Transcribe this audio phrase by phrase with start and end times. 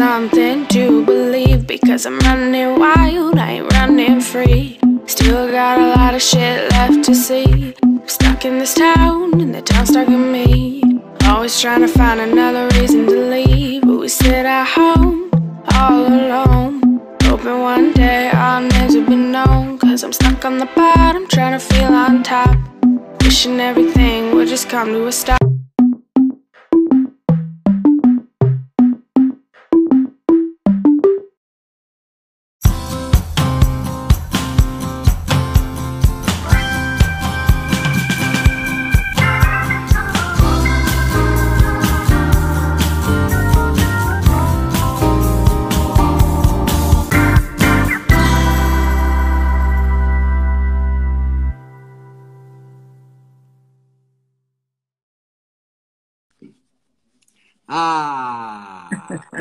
[0.00, 4.80] something to believe because I'm running wild, I ain't running free.
[5.04, 7.74] Still got a lot of shit left to see.
[7.82, 10.82] I'm stuck in this town, and the town's stuck in me.
[11.24, 15.30] Always trying to find another reason to leave, but we sit at home
[15.74, 16.80] all alone.
[17.24, 19.78] Hoping one day our names will be known.
[19.78, 22.56] Cause I'm stuck on the bottom, trying to feel on top.
[23.22, 25.39] Wishing everything would just come to a stop.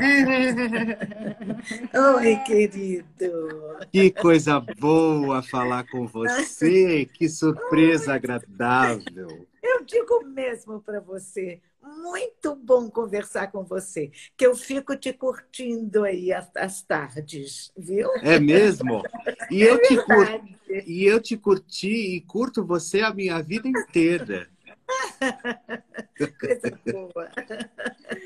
[2.18, 3.78] Oi, querido.
[3.92, 7.06] Que coisa boa falar com você.
[7.06, 9.48] Que surpresa agradável.
[9.62, 16.04] Eu digo mesmo para você, muito bom conversar com você, que eu fico te curtindo
[16.04, 18.10] aí às tardes, viu?
[18.22, 19.04] É mesmo?
[19.52, 20.42] E eu, é te cur...
[20.88, 24.48] e eu te curti e curto você a minha vida inteira.
[26.40, 27.30] Coisa boa.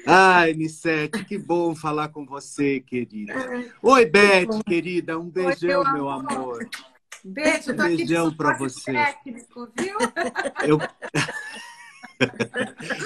[0.06, 3.33] Ai, Nissete, que bom falar com você, querida.
[3.81, 6.31] Oi, Beth, querida, um beijão, Oi, meu amor.
[6.31, 6.69] amor.
[7.23, 8.91] Beijo, um beijão para você.
[8.91, 9.97] Técnico, viu?
[10.67, 10.80] Eu...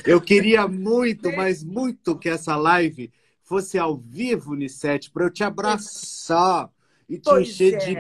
[0.06, 3.12] Eu queria muito, mas muito que essa live
[3.44, 6.70] fosse ao vivo, Nissete, para eu te abraçar
[7.10, 7.78] e te pois encher é.
[7.78, 7.96] de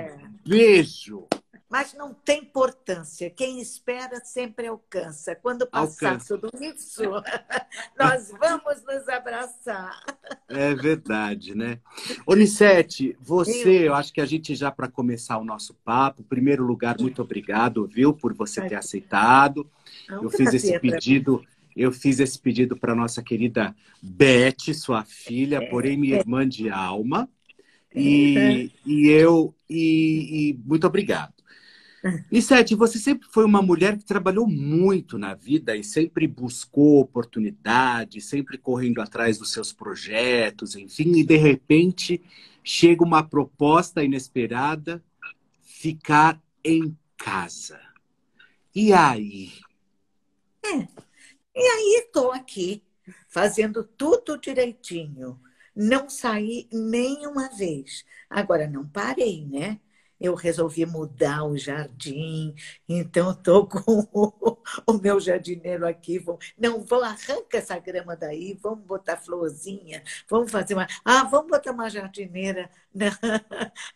[0.45, 1.27] beijo.
[1.69, 3.29] Mas não tem importância.
[3.29, 5.35] Quem espera sempre alcança.
[5.35, 6.37] Quando passar alcança.
[6.37, 7.01] tudo isso,
[7.99, 10.01] nós vamos nos abraçar.
[10.47, 11.79] É verdade, né?
[12.25, 13.87] Onicete, você, eu...
[13.87, 17.21] eu acho que a gente já para começar o nosso papo, em primeiro lugar, muito
[17.21, 19.69] obrigado, viu, por você ter aceitado.
[20.07, 21.43] Não, eu fiz esse pedido.
[21.75, 26.19] Eu fiz esse pedido para nossa querida Beth, sua filha, é, porém minha é.
[26.19, 27.29] irmã de alma.
[27.93, 28.69] E, é.
[28.83, 31.36] e eu e, e muito obrigado.
[32.31, 36.99] E Sete, você sempre foi uma mulher que trabalhou muito na vida e sempre buscou
[36.99, 42.21] oportunidade, sempre correndo atrás dos seus projetos, enfim, e de repente
[42.63, 45.03] chega uma proposta inesperada,
[45.61, 47.79] ficar em casa.
[48.75, 49.53] E aí?
[50.63, 50.87] É.
[51.55, 52.83] E aí estou aqui,
[53.27, 55.39] fazendo tudo direitinho.
[55.75, 58.05] Não saí nenhuma vez.
[58.29, 59.79] Agora, não parei, né?
[60.19, 62.55] Eu resolvi mudar o jardim,
[62.87, 64.57] então estou com o,
[64.87, 66.19] o, meu jardineiro aqui.
[66.19, 70.87] Vou, não, vou arranca essa grama daí, vamos botar florzinha, vamos fazer uma.
[71.05, 73.11] Ah, vamos botar uma jardineira na,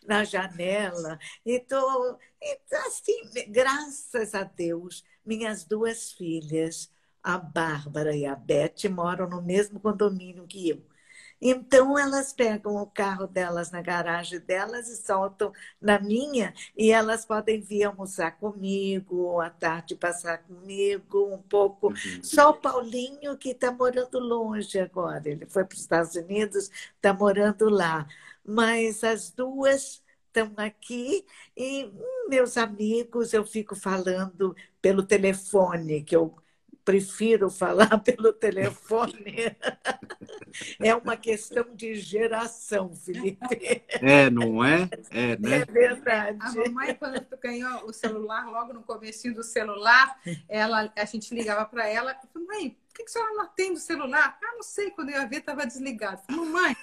[0.06, 1.18] na janela.
[1.44, 2.18] Então,
[2.86, 6.90] assim, graças a Deus, minhas duas filhas,
[7.22, 10.91] a Bárbara e a Beth, moram no mesmo condomínio que eu.
[11.44, 17.26] Então, elas pegam o carro delas na garagem delas e soltam na minha, e elas
[17.26, 21.88] podem vir almoçar comigo, à tarde passar comigo um pouco.
[21.88, 22.22] Uhum.
[22.22, 27.12] Só o Paulinho, que está morando longe agora, ele foi para os Estados Unidos, está
[27.12, 28.06] morando lá.
[28.44, 31.26] Mas as duas estão aqui
[31.56, 36.34] e hum, meus amigos eu fico falando pelo telefone que eu
[36.84, 39.56] prefiro falar pelo telefone.
[40.80, 43.82] É uma questão de geração, Felipe.
[43.88, 44.88] É, não é?
[45.10, 45.60] É, né?
[45.60, 46.38] É verdade.
[46.40, 51.64] A mamãe, quando ganhou o celular, logo no começo do celular, ela, a gente ligava
[51.64, 54.38] para ela e falou, mãe, por que, que a senhora não atende o celular?
[54.42, 56.20] Ah, não sei, quando eu ia ver, estava desligado.
[56.26, 56.76] Falei, mamãe,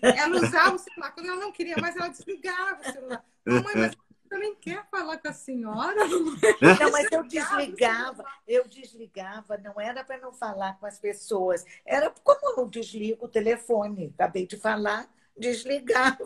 [0.00, 3.24] ela usava o celular, quando ela não queria mais, ela desligava o celular.
[3.44, 3.94] Mamãe, mas
[4.38, 6.06] nem quer falar com a senhora.
[6.06, 12.12] Não, mas eu desligava, eu desligava, não era para não falar com as pessoas, era
[12.22, 16.18] como eu desligo o telefone, acabei de falar, desligava.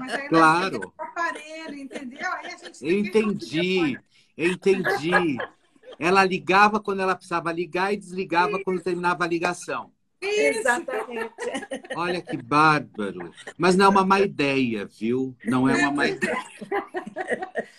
[0.00, 0.92] Mas aí claro.
[0.98, 2.32] O aparelho, entendeu?
[2.32, 3.98] Aí a gente entendi,
[4.36, 5.38] entendi.
[5.98, 9.93] Ela ligava quando ela precisava ligar e desligava quando terminava a ligação.
[10.24, 11.32] Exatamente.
[11.96, 13.32] Olha que bárbaro.
[13.56, 15.36] Mas não é uma má ideia, viu?
[15.44, 16.44] Não é uma má ideia.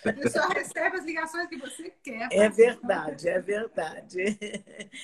[0.04, 2.28] A pessoa recebe as ligações que você quer.
[2.30, 4.38] É verdade, é verdade.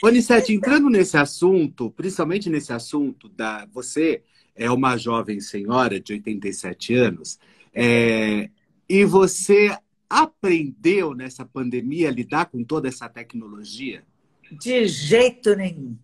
[0.03, 3.67] Onicete, entrando nesse assunto, principalmente nesse assunto da.
[3.73, 4.23] Você
[4.55, 7.39] é uma jovem senhora de 87 anos,
[7.75, 8.51] é,
[8.89, 9.77] e você
[10.09, 14.05] aprendeu nessa pandemia a lidar com toda essa tecnologia?
[14.61, 15.97] De jeito nenhum.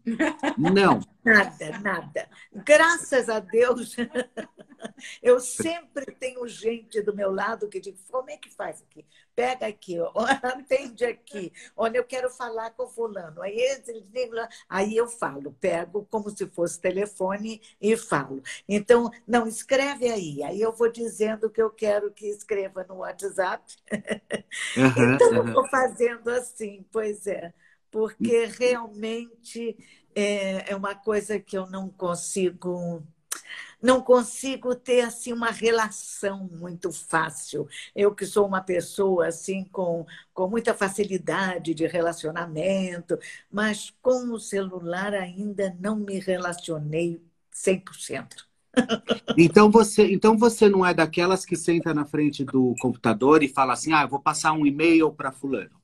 [0.56, 1.00] Não.
[1.28, 2.28] Nada, nada.
[2.64, 3.94] Graças a Deus,
[5.22, 9.04] eu sempre tenho gente do meu lado que diz: como é que faz aqui?
[9.36, 9.96] Pega aqui,
[10.42, 11.52] atende aqui.
[11.76, 13.42] Olha, eu quero falar com fulano.
[13.42, 13.58] Aí,
[14.68, 18.42] aí eu falo, pego como se fosse telefone e falo.
[18.66, 20.42] Então, não, escreve aí.
[20.42, 23.64] Aí eu vou dizendo o que eu quero que escreva no WhatsApp.
[24.76, 25.36] Uhum, então, uhum.
[25.36, 27.52] eu vou fazendo assim, pois é
[27.90, 29.76] porque realmente
[30.14, 33.02] é, é uma coisa que eu não consigo
[33.82, 37.68] não consigo ter assim uma relação muito fácil.
[37.94, 43.18] Eu que sou uma pessoa assim com, com muita facilidade de relacionamento,
[43.50, 48.48] mas com o celular ainda não me relacionei 100%.
[49.36, 53.72] Então você, então você não é daquelas que senta na frente do computador e fala
[53.72, 55.77] assim: "Ah, eu vou passar um e-mail para fulano".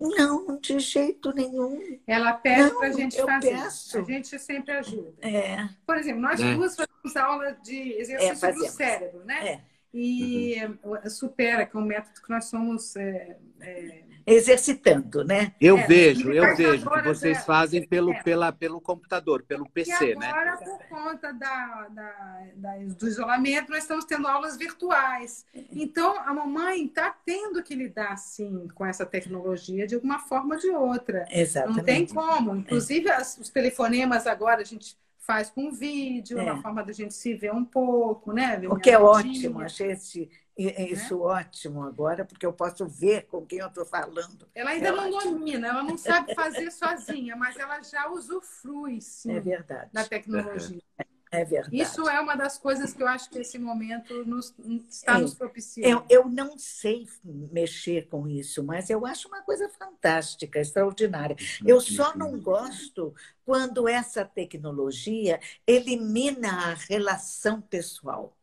[0.00, 1.98] Não, de jeito nenhum.
[2.06, 3.50] Ela pede para a gente fazer.
[3.50, 3.98] Peço.
[3.98, 5.14] A gente sempre ajuda.
[5.20, 5.68] É.
[5.84, 6.54] Por exemplo, nós é.
[6.54, 9.48] duas fazemos aula de exercício é, do cérebro, né?
[9.48, 9.60] É.
[9.92, 11.10] E uhum.
[11.10, 15.52] supera, que é um método que nós somos é, é exercitando, né?
[15.60, 18.22] Eu é, vejo, eu vejo que vocês fazem pelo, é.
[18.22, 20.26] pela, pelo computador, pelo PC, e né?
[20.26, 25.46] agora, por conta da, da, da, do isolamento, nós estamos tendo aulas virtuais.
[25.72, 30.60] Então, a mamãe está tendo que lidar, sim, com essa tecnologia de uma forma ou
[30.60, 31.24] de outra.
[31.30, 31.76] Exatamente.
[31.76, 32.56] Não tem como.
[32.56, 34.96] Inclusive, as, os telefonemas agora, a gente
[35.28, 36.42] faz com vídeo, é.
[36.42, 38.58] uma forma da gente se ver um pouco, né?
[38.66, 41.24] o que é ótimo, achei esse, isso né?
[41.24, 44.48] ótimo agora, porque eu posso ver com quem eu estou falando.
[44.54, 45.38] Ela ainda é não ótimo.
[45.38, 49.90] domina, ela não sabe fazer sozinha, mas ela já usufrui, sim, é verdade.
[49.92, 50.82] da tecnologia.
[51.30, 51.76] É verdade.
[51.76, 54.54] Isso é uma das coisas que eu acho que esse momento nos,
[54.88, 56.04] está é, nos propiciando.
[56.08, 61.36] Eu, eu não sei mexer com isso, mas eu acho uma coisa fantástica, extraordinária.
[61.66, 63.14] Eu só não gosto
[63.44, 68.37] quando essa tecnologia elimina a relação pessoal.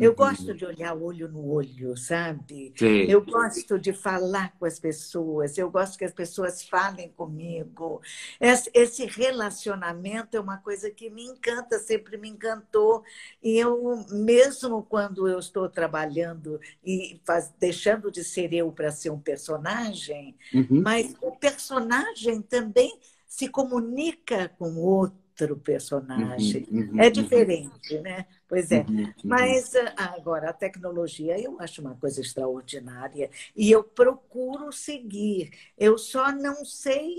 [0.00, 0.16] Eu uhum.
[0.16, 2.72] gosto de olhar olho no olho, sabe?
[2.76, 3.02] Sim.
[3.02, 8.00] Eu gosto de falar com as pessoas, eu gosto que as pessoas falem comigo.
[8.40, 13.04] Esse relacionamento é uma coisa que me encanta, sempre me encantou.
[13.42, 19.10] E eu, mesmo quando eu estou trabalhando e faz, deixando de ser eu para ser
[19.10, 20.80] um personagem, uhum.
[20.82, 26.66] mas o personagem também se comunica com o outro outro personagem.
[26.70, 27.12] Uhum, uhum, é uhum.
[27.12, 28.02] diferente, uhum.
[28.02, 28.26] né?
[28.48, 28.80] Pois é.
[28.80, 34.72] Uhum, uhum, Mas ah, agora, a tecnologia eu acho uma coisa extraordinária e eu procuro
[34.72, 35.50] seguir.
[35.76, 37.16] Eu só não sei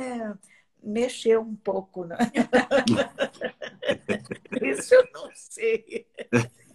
[0.00, 0.32] é,
[0.82, 2.04] mexer um pouco.
[2.04, 2.16] Né?
[4.62, 6.06] Isso eu não sei.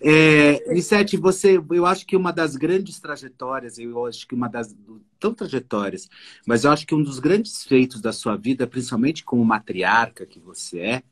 [0.00, 4.74] É, Lissete, você, eu acho que uma das grandes trajetórias, eu acho que uma das
[5.18, 6.08] tão trajetórias,
[6.46, 10.38] mas eu acho que um dos grandes feitos da sua vida, principalmente como matriarca que
[10.38, 11.02] você é,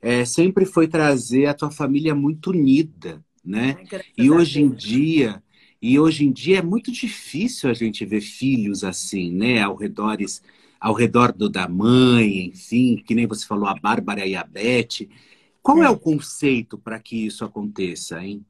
[0.00, 3.76] é sempre foi trazer a tua família muito unida, né?
[4.16, 5.42] e hoje em dia,
[5.80, 9.62] e hoje em dia é muito difícil a gente ver filhos assim, né?
[9.62, 10.16] Ao redor,
[10.80, 15.08] ao redor do, da mãe, enfim, que nem você falou, a Bárbara e a Beth.
[15.66, 18.46] Qual é, é o conceito para que isso aconteça, hein?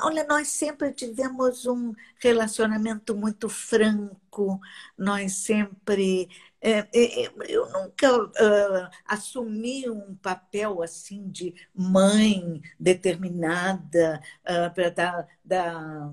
[0.00, 4.60] Olha, nós sempre tivemos um relacionamento muito franco,
[4.96, 6.28] nós sempre.
[6.60, 14.90] É, é, é eu nunca uh, assumi um papel assim de mãe determinada uh, para
[14.90, 16.12] dar, dar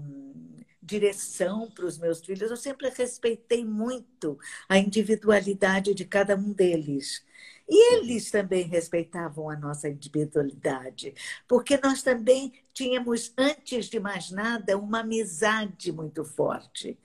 [0.81, 2.49] direção para os meus filhos.
[2.49, 7.21] Eu sempre respeitei muito a individualidade de cada um deles.
[7.69, 11.13] E eles também respeitavam a nossa individualidade,
[11.47, 16.97] porque nós também tínhamos, antes de mais nada, uma amizade muito forte.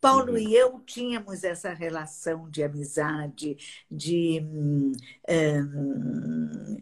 [0.00, 0.38] Paulo uhum.
[0.38, 3.56] e eu tínhamos essa relação de amizade,
[3.90, 4.92] de hum,
[5.30, 6.76] hum,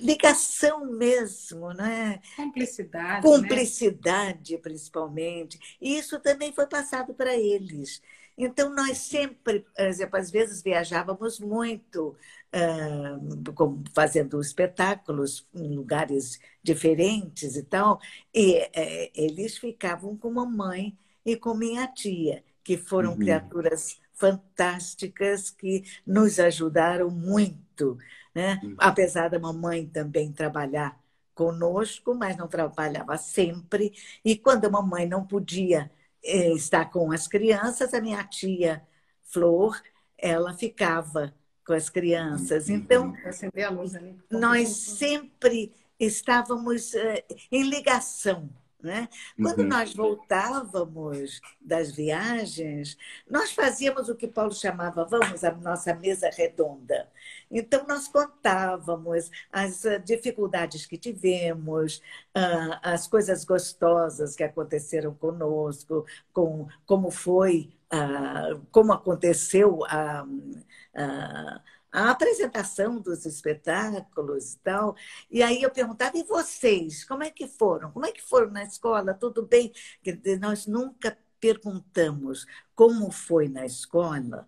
[0.00, 2.20] ligação mesmo, né?
[2.36, 3.22] Cumplicidade.
[3.22, 4.60] Cumplicidade, né?
[4.62, 5.58] principalmente.
[5.80, 8.00] E isso também foi passado para eles.
[8.36, 12.16] Então, nós sempre, por exemplo, às vezes viajávamos muito,
[13.94, 18.00] fazendo espetáculos em lugares diferentes e tal,
[18.34, 23.18] e uh, eles ficavam com mamãe e com minha tia, que foram uhum.
[23.18, 27.98] criaturas fantásticas que nos ajudaram muito,
[28.34, 28.60] né?
[28.62, 28.76] Uhum.
[28.78, 30.98] Apesar da mamãe também trabalhar
[31.34, 33.92] conosco, mas não trabalhava sempre,
[34.24, 35.90] e quando a mamãe não podia
[36.24, 38.82] é, estar com as crianças, a minha tia
[39.22, 39.80] Flor,
[40.16, 41.34] ela ficava
[41.68, 42.68] com as crianças.
[42.70, 42.76] Uhum.
[42.76, 43.14] Então,
[44.30, 45.70] nós sempre
[46.00, 47.22] estávamos é,
[47.52, 48.48] em ligação
[48.80, 49.08] Né?
[49.36, 49.68] Quando uhum.
[49.68, 52.96] nós voltávamos das viagens,
[53.28, 57.08] nós fazíamos o que Paulo chamava, vamos, a nossa mesa redonda.
[57.50, 62.00] Então, nós contávamos as ah, dificuldades que tivemos,
[62.34, 70.24] ah, as coisas gostosas que aconteceram conosco, com, como foi, ah, como aconteceu a
[71.92, 74.96] a apresentação dos espetáculos e tal.
[75.30, 77.90] E aí eu perguntava, e vocês, como é que foram?
[77.92, 79.14] Como é que foram na escola?
[79.14, 79.72] Tudo bem?
[80.40, 84.46] Nós nunca perguntamos como foi na escola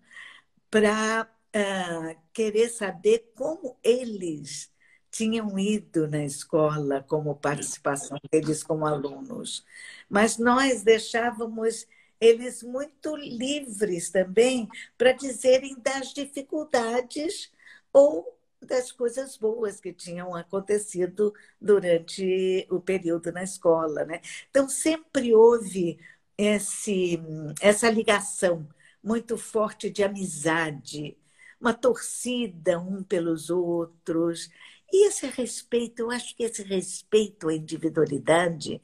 [0.69, 4.71] para uh, ah, querer saber como eles
[5.09, 9.65] tinham ido na escola, como participação deles como alunos.
[10.09, 11.85] Mas nós deixávamos
[12.21, 17.51] eles muito livres também para dizerem das dificuldades
[17.91, 24.05] ou das coisas boas que tinham acontecido durante o período na escola.
[24.05, 24.21] Né?
[24.49, 25.99] Então, sempre houve
[26.37, 27.19] esse,
[27.59, 28.67] essa ligação
[29.03, 31.17] muito forte de amizade,
[31.59, 34.49] uma torcida um pelos outros.
[34.91, 38.81] E esse respeito, eu acho que esse respeito à individualidade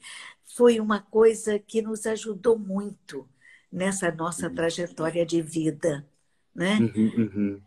[0.56, 3.28] foi uma coisa que nos ajudou muito
[3.70, 4.54] nessa nossa uhum.
[4.54, 6.06] trajetória de vida,
[6.54, 6.78] né?
[6.80, 7.60] Uhum, uhum.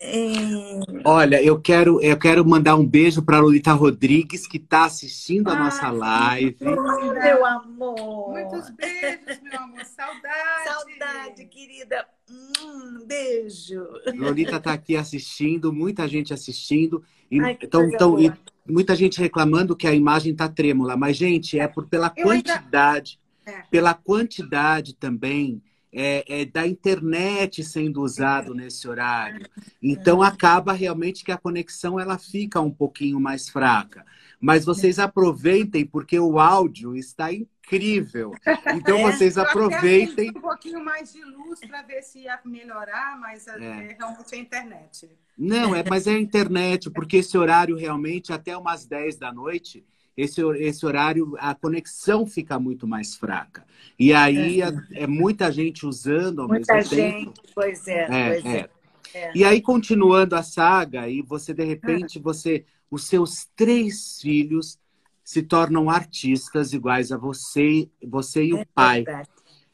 [0.00, 0.80] É...
[1.04, 5.48] Olha, eu quero, eu quero mandar um beijo para a Lolita Rodrigues, que está assistindo
[5.48, 6.56] a nossa live.
[6.60, 8.32] Meu amor!
[8.32, 9.84] Muitos beijos, meu amor.
[9.84, 10.64] Saudade!
[10.64, 12.06] Saudade, querida.
[12.30, 13.86] Um beijo.
[14.14, 17.02] Lolita está aqui assistindo, muita gente assistindo.
[17.30, 18.30] E, Ai, então, então e,
[18.68, 20.96] muita gente reclamando que a imagem está trêmula.
[20.96, 23.60] Mas, gente, é por pela eu quantidade, ainda...
[23.60, 23.62] é.
[23.70, 25.62] pela quantidade também
[25.94, 29.46] é, é, da internet sendo usado nesse horário.
[29.80, 34.04] Então acaba realmente que a conexão ela fica um pouquinho mais fraca.
[34.40, 38.32] Mas vocês aproveitem porque o áudio está incrível.
[38.74, 40.30] Então é, vocês aproveitem.
[40.30, 43.96] Um pouquinho mais de luz para ver se ia melhorar, mas é, é.
[43.98, 45.10] realmente a internet.
[45.36, 49.84] Não, é, mas é a internet, porque esse horário realmente até umas 10 da noite
[50.16, 53.64] esse, esse horário a conexão fica muito mais fraca.
[53.98, 57.42] E aí é, é muita gente usando ao muita mesmo gente, tempo.
[57.54, 58.70] Pois é, é, pois é.
[59.14, 59.32] é.
[59.34, 62.64] E aí, continuando a saga, e você, de repente, você,
[62.94, 64.78] os seus três filhos
[65.24, 69.04] se tornam artistas iguais a você, você e o é pai.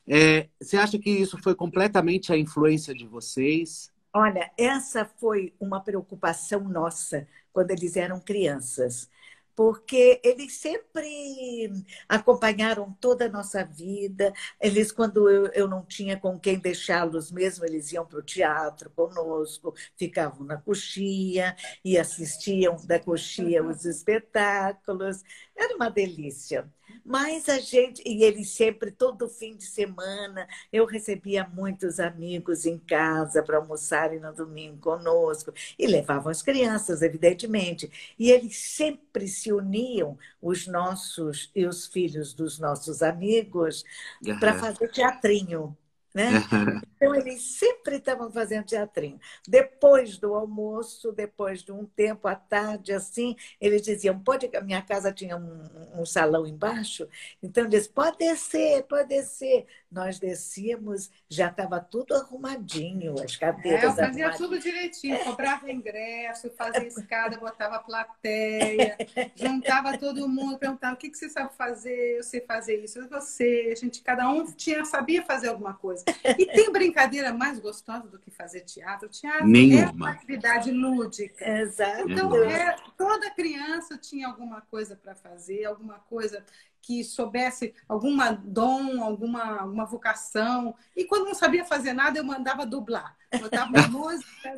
[0.09, 3.93] É, você acha que isso foi completamente a influência de vocês?
[4.13, 9.11] Olha, essa foi uma preocupação nossa quando eles eram crianças
[9.55, 11.71] porque eles sempre
[12.09, 14.33] acompanharam toda a nossa vida.
[14.61, 18.91] Eles, quando eu, eu não tinha com quem deixá-los mesmo, eles iam para o teatro
[18.91, 21.55] conosco, ficavam na coxia
[21.85, 25.23] e assistiam da coxia os espetáculos.
[25.57, 26.69] Era uma delícia.
[27.05, 32.79] Mas a gente, e ele sempre, todo fim de semana, eu recebia muitos amigos em
[32.79, 37.91] casa para almoçarem no domingo conosco, e levavam as crianças, evidentemente.
[38.19, 43.85] E eles sempre se uniam, os nossos e os filhos dos nossos amigos,
[44.23, 44.39] uhum.
[44.39, 45.77] para fazer teatrinho.
[46.15, 46.45] Né?
[46.97, 49.19] Então, eles sempre estavam fazendo teatrinho.
[49.49, 54.51] Depois do almoço, depois de um tempo à tarde, assim, eles diziam: pode.
[54.57, 57.09] A minha casa tinha um, um salão embaixo,
[57.43, 59.67] então eles pode descer, pode descer.
[59.91, 63.83] Nós descíamos, já estava tudo arrumadinho, as cadeiras.
[63.83, 65.25] É, eu fazia tudo direitinho, é.
[65.25, 68.97] comprava ingresso, fazia escada, botava plateia,
[69.35, 73.71] juntava todo mundo, perguntava o que, que você sabe fazer, eu sei fazer isso, você,
[73.73, 76.05] a gente, cada um tinha, sabia fazer alguma coisa.
[76.39, 79.09] E tem brincadeira mais gostosa do que fazer teatro?
[79.09, 79.83] Teatro Nenhuma.
[79.83, 81.49] é uma atividade lúdica.
[81.49, 82.11] Exato.
[82.11, 86.45] Então, é, toda criança tinha alguma coisa para fazer, alguma coisa
[86.83, 90.75] que soubesse alguma dom, alguma uma vocação.
[90.97, 93.17] E quando não sabia fazer nada, eu mandava dublar.
[93.39, 94.57] Botava música,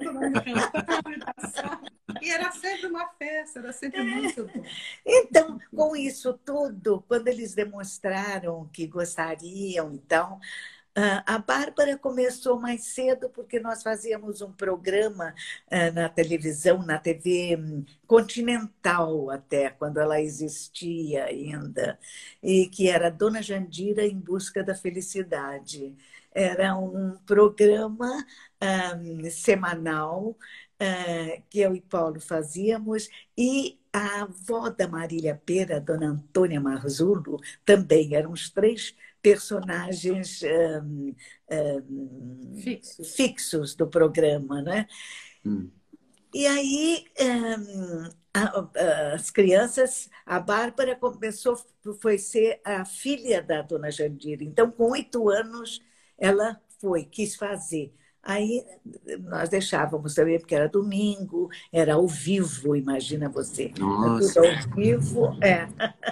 [2.21, 4.65] e era sempre uma festa, era sempre muito bom.
[5.05, 10.41] Então, com isso tudo, quando eles demonstraram que gostariam, então,
[11.27, 15.35] a Bárbara começou mais cedo porque nós fazíamos um programa
[15.71, 21.99] ah, na televisão, na TV hum, Continental até, quando ela existia ainda,
[22.43, 25.97] e que era Dona Jandira em Busca da Felicidade.
[26.35, 28.09] Era um programa
[28.97, 30.37] um, semanal
[30.81, 37.39] uh, que eu e Paulo fazíamos, e a avó da Marília Pera, Dona Antônia Marzulo,
[37.65, 40.43] também eram os três personagens
[40.83, 41.15] um,
[41.51, 43.15] um, fixos.
[43.15, 43.75] fixos.
[43.75, 44.87] do programa, né?
[45.45, 45.71] Hum.
[46.35, 48.09] E aí um,
[49.15, 51.57] as crianças, a Bárbara começou,
[52.01, 54.43] foi ser a filha da dona Jandira.
[54.43, 55.81] Então, com oito anos,
[56.17, 57.93] ela foi, quis fazer.
[58.23, 58.65] Aí
[59.21, 63.73] nós deixávamos também, porque era domingo, era ao vivo, imagina você.
[63.79, 64.41] Nossa.
[64.41, 65.67] Tudo ao vivo, é.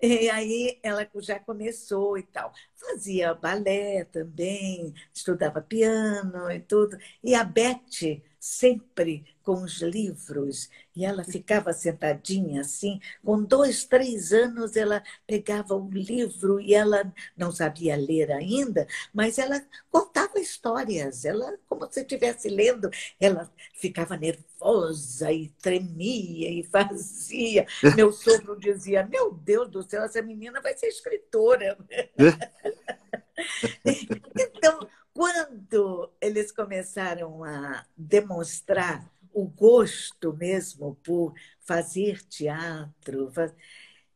[0.00, 2.52] E aí ela já começou e tal.
[2.74, 6.96] Fazia balé também, estudava piano e tudo.
[7.24, 10.70] E a Beth sempre com os livros.
[10.94, 17.12] E ela ficava sentadinha assim, com dois, três anos, ela pegava o livro e ela
[17.36, 19.60] não sabia ler ainda, mas ela
[19.90, 21.24] contava histórias.
[21.24, 22.88] Ela, como se estivesse lendo,
[23.20, 27.66] ela ficava nervosa e tremia e fazia.
[27.96, 31.76] Meu sogro dizia: Meu Deus do céu, essa menina vai ser escritora.
[33.84, 41.32] então, quando eles começaram a demonstrar o gosto mesmo por
[41.62, 43.32] fazer teatro.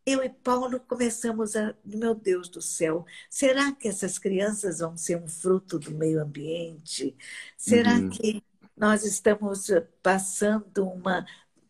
[0.05, 5.17] Eu e Paulo começamos a, meu Deus do céu, será que essas crianças vão ser
[5.17, 7.17] um fruto do meio ambiente?
[7.57, 8.11] Será uhum.
[8.11, 8.45] que
[8.77, 9.69] nós estamos
[10.03, 11.25] passando uma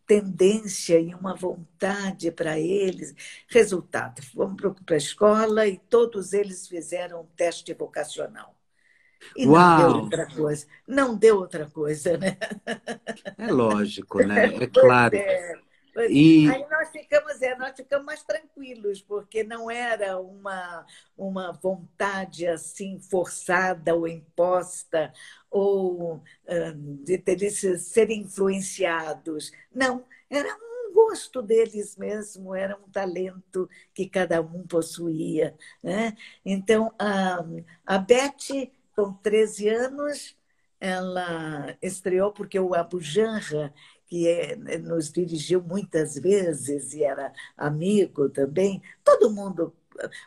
[0.05, 3.15] tendência e uma vontade para eles?
[3.47, 8.60] Resultado, fomos para a escola e todos eles fizeram um teste vocacional.
[9.37, 9.79] E Uau.
[9.79, 10.67] não deu outra coisa.
[10.87, 12.37] Não deu outra coisa, né?
[13.39, 14.47] É lógico, né?
[14.61, 15.17] É claro.
[15.17, 15.61] É.
[16.09, 16.49] E...
[16.49, 20.87] Aí nós ficamos, é, nós ficamos mais tranquilos, porque não era uma,
[21.17, 25.13] uma vontade assim forçada ou imposta,
[25.51, 26.23] ou
[27.03, 29.53] de, de serem influenciados.
[29.75, 35.57] Não, era um gosto deles mesmo, era um talento que cada um possuía.
[35.83, 36.17] Né?
[36.45, 37.45] Então, a,
[37.85, 40.37] a Beth com 13 anos,
[40.79, 43.73] ela estreou porque o Abu Janra,
[44.07, 49.75] que é, nos dirigiu muitas vezes e era amigo também, todo mundo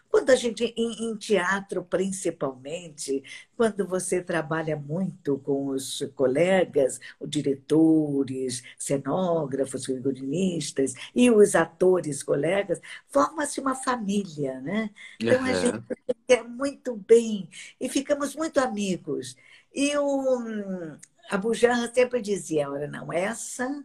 [0.09, 3.23] quando a gente, em, em, teatro principalmente,
[3.55, 12.79] quando você trabalha muito com os colegas, os diretores, cenógrafos, figurinistas e os atores colegas,
[13.07, 14.89] forma-se uma família, né?
[15.19, 15.45] Então uhum.
[15.45, 15.83] a gente
[16.27, 19.35] quer muito bem e ficamos muito amigos.
[19.73, 20.97] E o
[21.29, 23.83] a Bujanra sempre dizia, olha, não, essa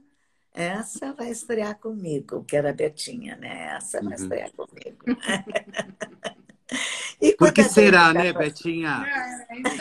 [0.59, 3.77] essa vai estrear comigo, que era a Betinha, né?
[3.77, 4.23] Essa vai uhum.
[4.23, 5.05] estrear comigo.
[7.23, 8.33] e Por que será, né.
[8.33, 9.05] Betinha?
[9.07, 9.77] É, então,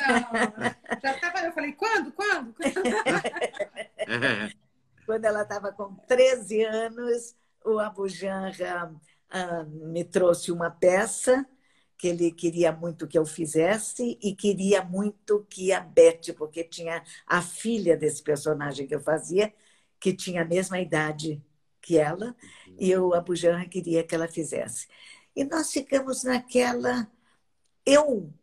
[1.01, 2.53] já tava, eu falei, quando, quando?
[5.05, 8.93] Quando ela estava com 13 anos, o Abu Janra
[9.29, 11.47] ah, me trouxe uma peça
[11.97, 17.01] que ele queria muito que eu fizesse e queria muito que a Beth, porque tinha
[17.25, 19.51] a filha desse personagem que eu fazia,
[19.99, 21.41] que tinha a mesma idade
[21.81, 22.36] que ela,
[22.77, 24.88] e o Abu Janra queria que ela fizesse.
[25.36, 27.10] E nós ficamos naquela.
[27.86, 28.33] Eu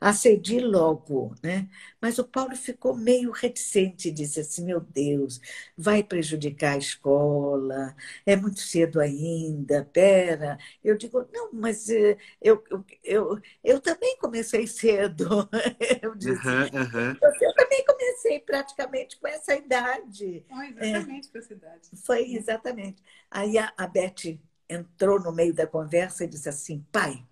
[0.00, 1.68] acedi logo, né?
[2.00, 5.40] Mas o Paulo ficou meio reticente, disse assim: meu Deus,
[5.76, 7.94] vai prejudicar a escola,
[8.24, 10.58] é muito cedo ainda, pera.
[10.82, 15.48] Eu digo: não, mas eh, eu, eu, eu, eu também comecei cedo.
[16.02, 17.16] Eu disse: uhum, uhum.
[17.40, 20.44] eu também comecei praticamente com essa idade.
[20.48, 21.90] Foi exatamente é, com essa idade.
[22.04, 23.02] Foi exatamente.
[23.30, 27.24] Aí a, a Beth entrou no meio da conversa e disse assim: pai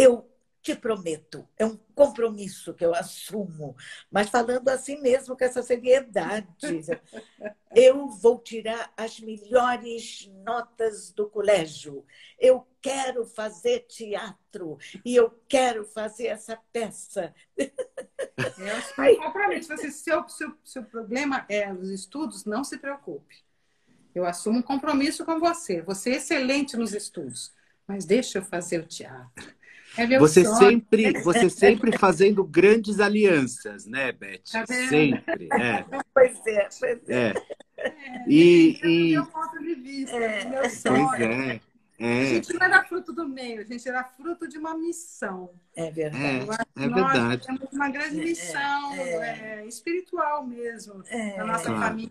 [0.00, 0.26] eu
[0.62, 3.76] te prometo, é um compromisso que eu assumo,
[4.10, 6.48] mas falando assim mesmo com essa seriedade.
[7.72, 12.04] Eu vou tirar as melhores notas do colégio.
[12.36, 17.32] Eu quero fazer teatro e eu quero fazer essa peça.
[17.56, 19.68] Eu assumo compromisso.
[19.68, 23.36] Você, seu, seu, seu problema é os estudos, não se preocupe.
[24.12, 25.80] Eu assumo um compromisso com você.
[25.82, 27.54] Você é excelente nos estudos,
[27.86, 29.59] mas deixa eu fazer o teatro.
[29.96, 30.56] É você sonho.
[30.56, 34.42] sempre, você sempre fazendo grandes alianças, né, Beth?
[34.50, 35.48] Tá sempre.
[35.52, 35.84] É.
[36.14, 37.32] Pois é, pois é.
[37.78, 38.24] é.
[38.26, 39.12] E, e...
[39.12, 40.44] meu ponto de vista, é.
[40.48, 41.08] meu sonho.
[41.08, 41.60] Pois é.
[42.02, 42.22] É.
[42.22, 45.50] A gente não era fruto do meio, a gente era fruto de uma missão.
[45.76, 46.24] É verdade.
[46.24, 47.18] É, é verdade.
[47.18, 51.80] Nós temos uma grande é, missão é, espiritual mesmo, é, nossa claro.
[51.80, 52.10] família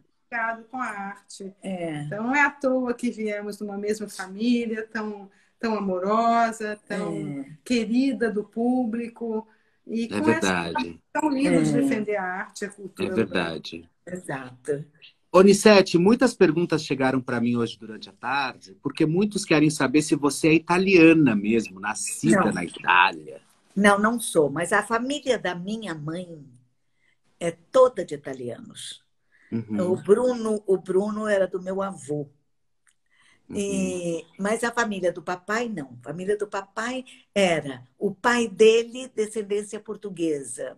[0.69, 1.51] com a arte.
[1.63, 5.27] Então não é à toa que viemos de uma mesma família, tão
[5.59, 7.57] tão amorosa, tão é.
[7.63, 9.47] querida do público.
[9.85, 11.01] E é com é verdade.
[11.11, 11.61] tão lindo é.
[11.61, 13.09] de defender a arte, a cultura.
[13.09, 13.89] É verdade.
[14.05, 14.85] Exato.
[15.31, 20.15] Onicete, muitas perguntas chegaram para mim hoje durante a tarde, porque muitos querem saber se
[20.15, 22.51] você é italiana mesmo, nascida não.
[22.51, 23.41] na Itália.
[23.75, 26.43] Não, não sou, mas a família da minha mãe
[27.39, 29.03] é toda de italianos.
[29.51, 29.91] Uhum.
[29.91, 32.27] O Bruno, o Bruno era do meu avô.
[33.51, 34.33] E, uhum.
[34.37, 35.97] mas a família do papai não.
[36.01, 40.77] A família do papai era o pai dele, descendência portuguesa.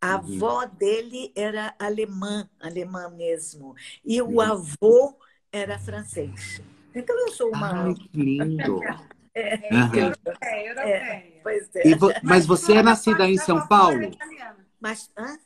[0.00, 0.36] A uhum.
[0.36, 3.74] avó dele era alemã, alemã mesmo.
[4.04, 4.40] E o uhum.
[4.40, 5.16] avô
[5.50, 6.60] era francês.
[6.94, 7.84] Então eu sou uma.
[7.84, 8.80] Ai, que lindo!
[9.32, 9.94] É, uhum.
[9.94, 11.42] europeia, europeia.
[11.76, 11.94] É, é.
[11.94, 12.08] Vo...
[12.20, 14.10] Mas você é nascida em São Paulo?
[14.80, 15.38] Mas, hã?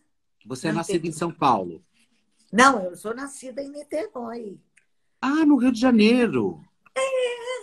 [0.47, 1.85] Você é nascida em São Paulo?
[2.51, 4.59] Não, eu sou nascida em Niterói.
[5.27, 6.63] Ah, no Rio de Janeiro.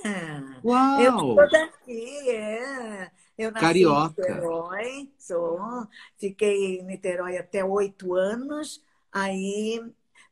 [0.04, 0.42] É.
[0.66, 1.00] Uau!
[1.00, 3.12] Eu sou daqui, é.
[3.38, 4.20] Eu nasci Carioca.
[4.20, 5.88] em Niterói, sou.
[6.18, 9.80] Fiquei em Niterói até oito anos, aí,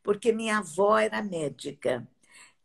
[0.02, 2.08] porque minha avó era médica.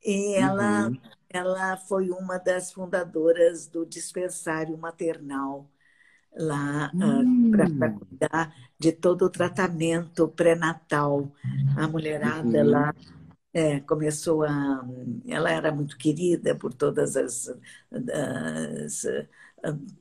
[0.02, 0.98] E ela, uhum.
[1.28, 5.68] ela foi uma das fundadoras do dispensário maternal
[6.34, 7.48] lá ah, hum.
[7.48, 11.30] uh, para cuidar de todo o tratamento pré-natal.
[11.76, 12.70] A mulherada uhum.
[12.70, 12.94] lá
[13.54, 14.84] é, começou a.
[15.28, 17.48] Ela era muito querida por todas as,
[17.92, 19.06] as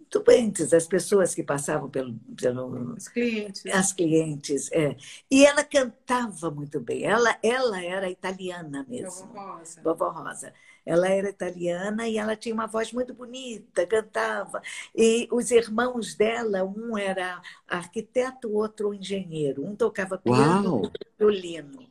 [0.09, 2.15] doentes, as pessoas que passavam pelo.
[2.35, 3.65] pelo Os clientes.
[3.67, 4.97] As clientes, é.
[5.29, 7.03] E ela cantava muito bem.
[7.03, 9.27] Ela, ela era italiana mesmo.
[9.27, 9.81] Vovó Rosa.
[9.83, 10.53] Vovó Rosa.
[10.85, 14.61] Ela era italiana e ela tinha uma voz muito bonita, cantava.
[14.93, 19.65] E os irmãos dela, um era arquiteto, o outro engenheiro.
[19.65, 21.87] Um tocava piano, outro violino.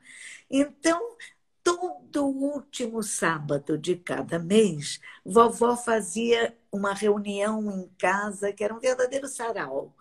[0.51, 1.17] Então,
[1.63, 8.81] todo último sábado de cada mês, vovó fazia uma reunião em casa que era um
[8.81, 9.95] verdadeiro sarau.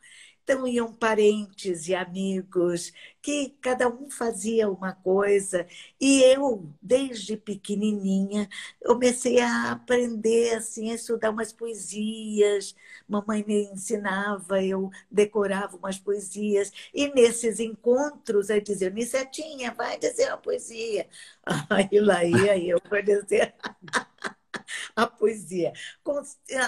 [0.43, 5.65] Então iam parentes e amigos, que cada um fazia uma coisa.
[5.99, 8.49] E eu, desde pequenininha,
[8.83, 12.75] comecei a aprender assim, a estudar umas poesias.
[13.07, 16.71] Mamãe me ensinava, eu decorava umas poesias.
[16.93, 21.07] E nesses encontros, aí dizia, Nissetinha, vai dizer uma poesia.
[21.69, 23.53] Aí lá ia eu para dizer
[24.95, 25.73] a poesia.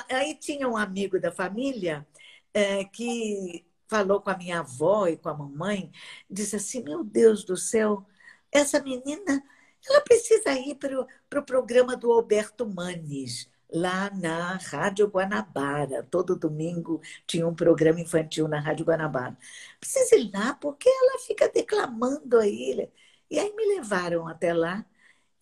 [0.09, 2.05] Aí tinha um amigo da família
[2.53, 5.91] é, que falou com a minha avó e com a mamãe,
[6.29, 8.05] disse assim: Meu Deus do céu,
[8.51, 9.43] essa menina
[9.87, 16.03] ela precisa ir para o pro programa do Alberto Manes, lá na Rádio Guanabara.
[16.03, 19.37] Todo domingo tinha um programa infantil na Rádio Guanabara.
[19.79, 22.89] Precisa ir lá porque ela fica declamando aí.
[23.29, 24.85] E aí me levaram até lá.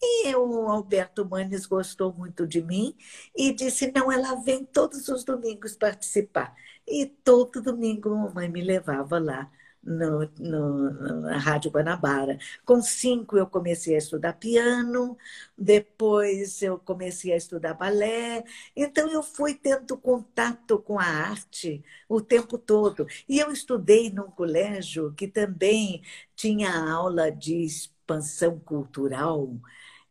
[0.04, 2.96] E o Alberto Manes gostou muito de mim
[3.36, 6.56] e disse: não, ela vem todos os domingos participar.
[6.88, 9.52] E todo domingo a mamãe me levava lá
[9.84, 12.38] no, no, na Rádio Guanabara.
[12.66, 15.18] Com cinco eu comecei a estudar piano,
[15.58, 18.44] depois eu comecei a estudar balé.
[18.76, 23.06] Então eu fui tendo contato com a arte o tempo todo.
[23.30, 26.02] E eu estudei num colégio que também
[26.36, 29.48] tinha aula de expansão cultural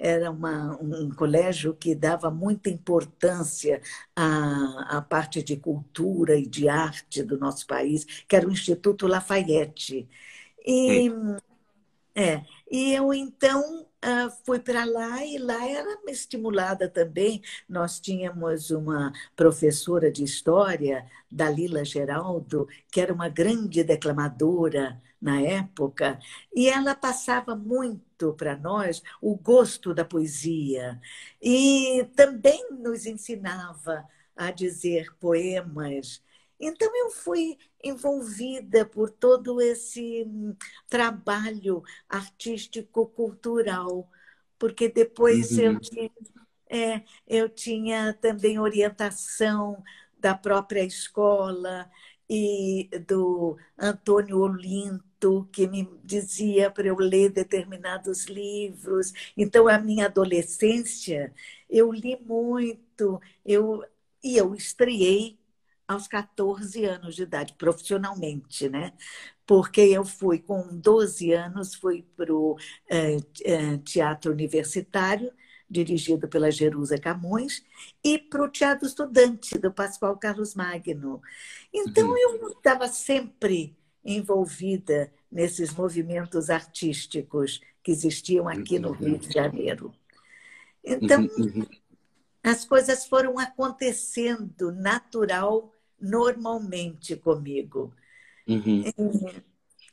[0.01, 3.83] era uma, um colégio que dava muita importância
[4.17, 9.07] à, à parte de cultura e de arte do nosso país, que era o Instituto
[9.07, 10.09] Lafayette.
[10.67, 11.11] E,
[12.15, 17.43] é, e eu, então, Uh, fui para lá e lá era estimulada também.
[17.69, 26.19] Nós tínhamos uma professora de história, Dalila Geraldo, que era uma grande declamadora na época,
[26.55, 31.01] e ela passava muito para nós o gosto da poesia
[31.43, 34.05] e também nos ensinava
[34.35, 36.23] a dizer poemas.
[36.59, 40.27] Então eu fui envolvida por todo esse
[40.89, 44.09] trabalho artístico-cultural,
[44.59, 45.65] porque depois uhum.
[45.65, 46.11] eu, tinha,
[46.69, 49.83] é, eu tinha também orientação
[50.19, 51.91] da própria escola
[52.31, 59.13] e do Antônio Olinto, que me dizia para eu ler determinados livros.
[59.37, 61.35] Então, a minha adolescência,
[61.69, 63.85] eu li muito, eu,
[64.23, 65.39] e eu estreiei
[65.89, 68.93] aos 14 anos de idade, profissionalmente, né?
[69.47, 72.57] Porque eu fui com 12 anos, fui para o
[72.89, 75.33] é, é, Teatro Universitário,
[75.71, 77.65] dirigido pela Jerusa Camões,
[78.05, 81.23] e para o Teatro Estudante, do Pascoal Carlos Magno.
[81.73, 82.19] Então, uhum.
[82.19, 89.95] eu estava sempre envolvida nesses movimentos artísticos que existiam aqui no Rio de Janeiro.
[90.83, 91.67] Então, uhum, uhum.
[92.43, 97.95] as coisas foram acontecendo natural, normalmente comigo.
[98.49, 98.85] Uhum.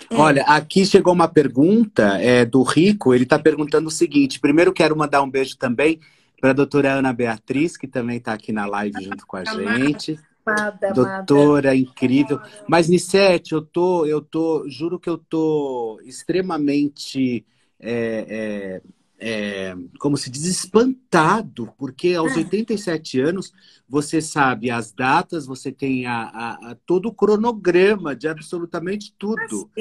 [0.09, 3.13] É, Olha, aqui chegou uma pergunta é, do Rico.
[3.13, 5.99] Ele está perguntando o seguinte: primeiro, quero mandar um beijo também
[6.39, 10.19] para a doutora Ana Beatriz, que também está aqui na live junto com a gente.
[10.45, 11.75] Amada, Doutora, amada.
[11.75, 12.39] incrível.
[12.67, 17.45] Mas, Nissete, eu tô, eu tô, juro que eu tô extremamente
[17.79, 18.81] é, é,
[19.99, 23.29] como se diz, espantado, porque aos 87 ah.
[23.29, 23.53] anos
[23.89, 29.71] você sabe as datas, você tem a, a, a todo o cronograma de absolutamente tudo.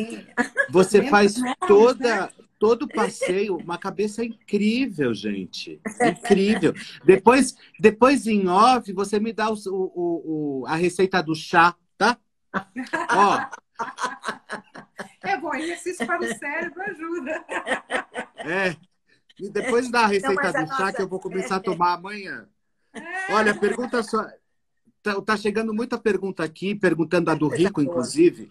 [0.70, 1.34] Você faz
[1.66, 5.80] toda, todo o passeio, uma cabeça incrível, gente.
[6.00, 6.72] Incrível.
[7.04, 12.16] Depois, depois em off, você me dá o, o, o a receita do chá, tá?
[13.10, 13.46] Ó.
[15.22, 17.44] É bom, exercício para o cérebro ajuda.
[18.38, 18.95] É.
[19.38, 20.92] E depois da receita do chá nossa...
[20.92, 22.48] que eu vou começar a tomar amanhã.
[22.92, 23.32] É.
[23.32, 24.26] Olha, pergunta só.
[25.02, 28.50] Tá, tá, chegando muita pergunta aqui, perguntando a do Rico, inclusive,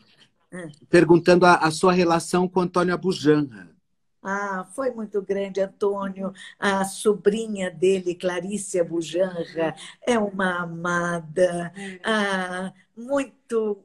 [0.54, 0.72] hum.
[0.90, 3.76] perguntando a, a, sua relação com Antônio Abujanra.
[4.24, 6.34] Ah, foi muito grande, Antônio.
[6.58, 12.00] A sobrinha dele, Clarice Abujanra, é uma amada, hum.
[12.04, 13.84] ah, muito.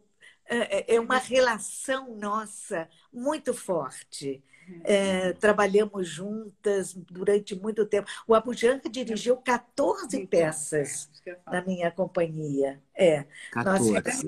[0.52, 4.42] É, é uma relação nossa muito forte.
[4.84, 8.08] É, trabalhamos juntas durante muito tempo.
[8.26, 11.10] O Abujanra dirigiu 14 peças
[11.46, 12.80] na minha companhia.
[12.94, 13.24] É.
[13.52, 13.92] 14.
[13.92, 14.24] Nós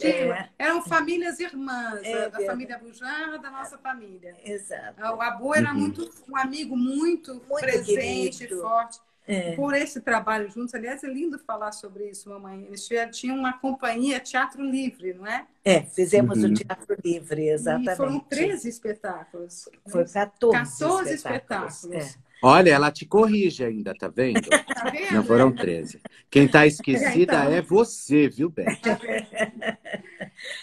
[0.00, 4.36] é, eram famílias irmãs, é, da família Abujanra, da nossa família.
[4.44, 5.00] Exato.
[5.00, 5.78] O Abu era uhum.
[5.78, 8.62] muito um amigo muito, muito presente, querido.
[8.62, 9.00] forte.
[9.26, 9.52] É.
[9.56, 12.66] Por esse trabalho juntos, aliás, é lindo falar sobre isso, mamãe.
[12.66, 15.46] Eles tinham uma companhia Teatro Livre, não é?
[15.64, 16.50] É, fizemos uhum.
[16.50, 17.92] o Teatro Livre, exatamente.
[17.92, 19.68] E foram 13 espetáculos.
[19.88, 21.84] Foi 14, 14 espetáculos.
[21.84, 22.16] espetáculos.
[22.16, 22.24] É.
[22.42, 24.42] Olha, ela te corrige ainda, tá vendo?
[24.74, 25.14] Tá vendo?
[25.14, 25.98] Não foram 13.
[26.30, 27.52] Quem tá esquecida então...
[27.52, 28.80] é você, viu, Beth?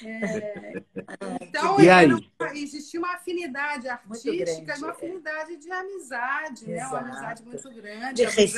[0.03, 0.83] É...
[1.41, 2.09] Então, e aí?
[2.53, 6.85] existia uma afinidade artística e uma afinidade de amizade, né?
[6.87, 8.13] Uma amizade muito grande.
[8.13, 8.53] De, res...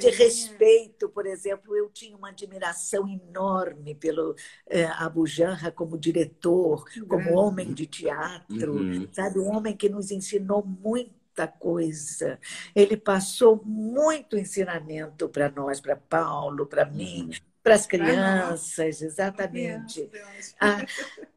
[0.00, 4.34] de, respeito, por exemplo, eu tinha uma admiração enorme pelo
[4.68, 9.08] eh, Abu Janra como diretor, como homem de teatro, uhum.
[9.12, 9.38] sabe?
[9.38, 12.38] Um homem que nos ensinou muito muita coisa.
[12.74, 17.49] Ele passou muito ensinamento para nós, para Paulo, para mim, uhum.
[17.62, 20.10] Para as crianças, exatamente.
[20.58, 20.84] A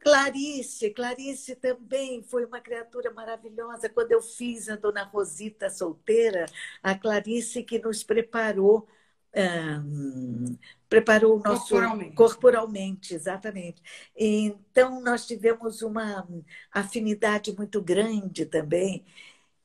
[0.00, 3.88] Clarice, Clarice também foi uma criatura maravilhosa.
[3.88, 6.46] Quando eu fiz a Dona Rosita solteira,
[6.82, 8.88] a Clarice que nos preparou
[9.36, 10.56] um,
[10.88, 12.14] preparou o nosso corporalmente.
[12.14, 13.82] corporalmente, exatamente.
[14.16, 16.26] Então nós tivemos uma
[16.72, 19.04] afinidade muito grande também.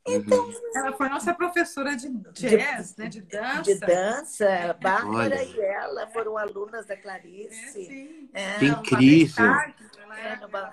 [0.07, 0.53] Então, uhum.
[0.75, 3.09] ela foi nossa professora de jazz, de, né?
[3.09, 3.61] de dança.
[3.63, 4.77] De dança.
[4.81, 5.43] Bárbara Olha.
[5.43, 8.27] e ela foram alunas da Clarice.
[8.33, 9.53] É, é, incrível.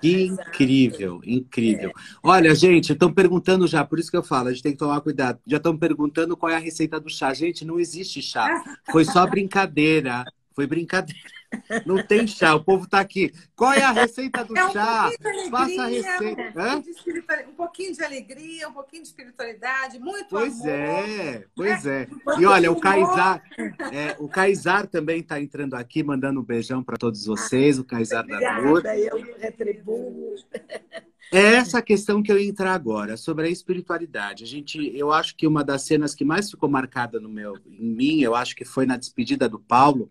[0.01, 1.89] Incrível, incrível.
[1.89, 1.93] É.
[2.23, 5.01] Olha, gente, estão perguntando já, por isso que eu falo, a gente tem que tomar
[5.01, 5.39] cuidado.
[5.45, 7.33] Já estão perguntando qual é a receita do chá.
[7.33, 8.63] Gente, não existe chá.
[8.91, 10.23] Foi só brincadeira.
[10.55, 11.36] Foi brincadeira.
[11.85, 13.33] Não tem chá, o povo está aqui.
[13.55, 15.09] Qual é a receita do é um chá?
[15.49, 16.41] Faça a receita.
[16.41, 20.69] Um pouquinho, um pouquinho, de alegria, um pouquinho de espiritualidade, muito pois amor.
[20.69, 22.03] É, pois né?
[22.03, 22.31] é.
[22.31, 23.43] Um e olha, o Caizar,
[23.91, 28.25] é, o Caizar também está entrando aqui, mandando um beijão para todos vocês, o Caizar
[28.25, 28.85] da Dor.
[28.85, 30.35] Eu retribuo.
[31.31, 34.45] É essa questão que eu ia entrar agora, sobre a espiritualidade.
[34.45, 37.89] A gente, eu acho que uma das cenas que mais ficou marcada no meu, em
[37.89, 40.09] mim, eu acho que foi na despedida do Paulo,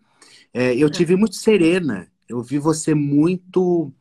[0.57, 2.11] é, eu tive muito serena.
[2.27, 3.93] Eu vi você muito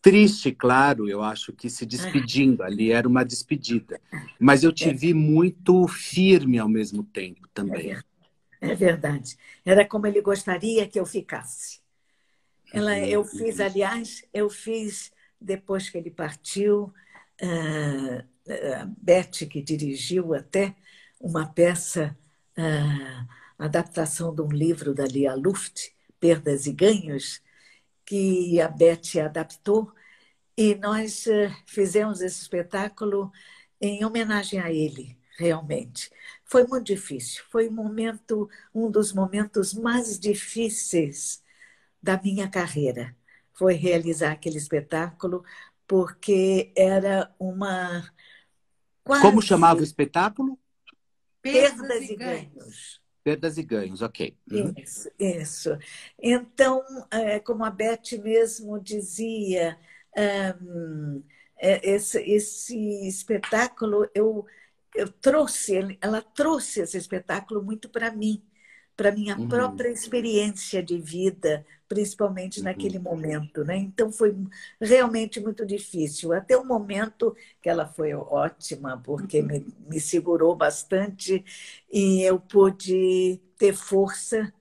[0.00, 4.00] triste, claro, eu acho que se despedindo ali, era uma despedida.
[4.40, 7.94] Mas eu te vi muito firme ao mesmo tempo também.
[8.62, 9.36] É verdade.
[9.62, 11.80] Era como ele gostaria que eu ficasse.
[12.72, 13.66] Ela, uhum, eu fiz, uhum.
[13.66, 16.84] aliás, eu fiz, depois que ele partiu,
[17.42, 20.74] uh, uh, Beth, que dirigiu até
[21.20, 22.16] uma peça.
[23.58, 25.90] Adaptação de um livro da Lia Luft,
[26.20, 27.42] Perdas e Ganhos,
[28.04, 29.92] que a Beth adaptou,
[30.56, 33.30] e nós eh, fizemos esse espetáculo
[33.80, 36.10] em homenagem a ele, realmente.
[36.44, 41.42] Foi muito difícil, foi um momento, um dos momentos mais difíceis
[42.02, 43.14] da minha carreira.
[43.52, 45.44] Foi realizar aquele espetáculo,
[45.86, 48.08] porque era uma.
[49.04, 49.22] Quase...
[49.22, 50.58] Como chamava o espetáculo?
[51.42, 52.54] Perdas, Perdas e ganhos.
[52.54, 53.07] ganhos.
[53.28, 54.34] Perdas e ganhos, ok.
[54.50, 54.72] Uhum.
[54.78, 55.78] Isso, isso.
[56.18, 59.78] Então, é, como a Beth mesmo dizia,
[60.62, 61.22] um,
[61.58, 64.46] é, esse, esse espetáculo, eu,
[64.94, 68.42] eu trouxe, ela trouxe esse espetáculo muito para mim,
[68.98, 69.48] para minha uhum.
[69.48, 72.64] própria experiência de vida, principalmente uhum.
[72.64, 73.76] naquele momento, né?
[73.76, 74.36] Então foi
[74.80, 76.32] realmente muito difícil.
[76.32, 79.46] Até o momento que ela foi ótima, porque uhum.
[79.46, 81.44] me, me segurou bastante
[81.92, 84.52] e eu pude ter força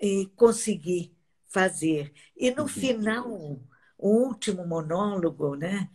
[0.00, 1.12] e conseguir
[1.48, 2.10] fazer.
[2.34, 2.68] E no uhum.
[2.68, 3.60] final,
[3.98, 5.90] o último monólogo, né?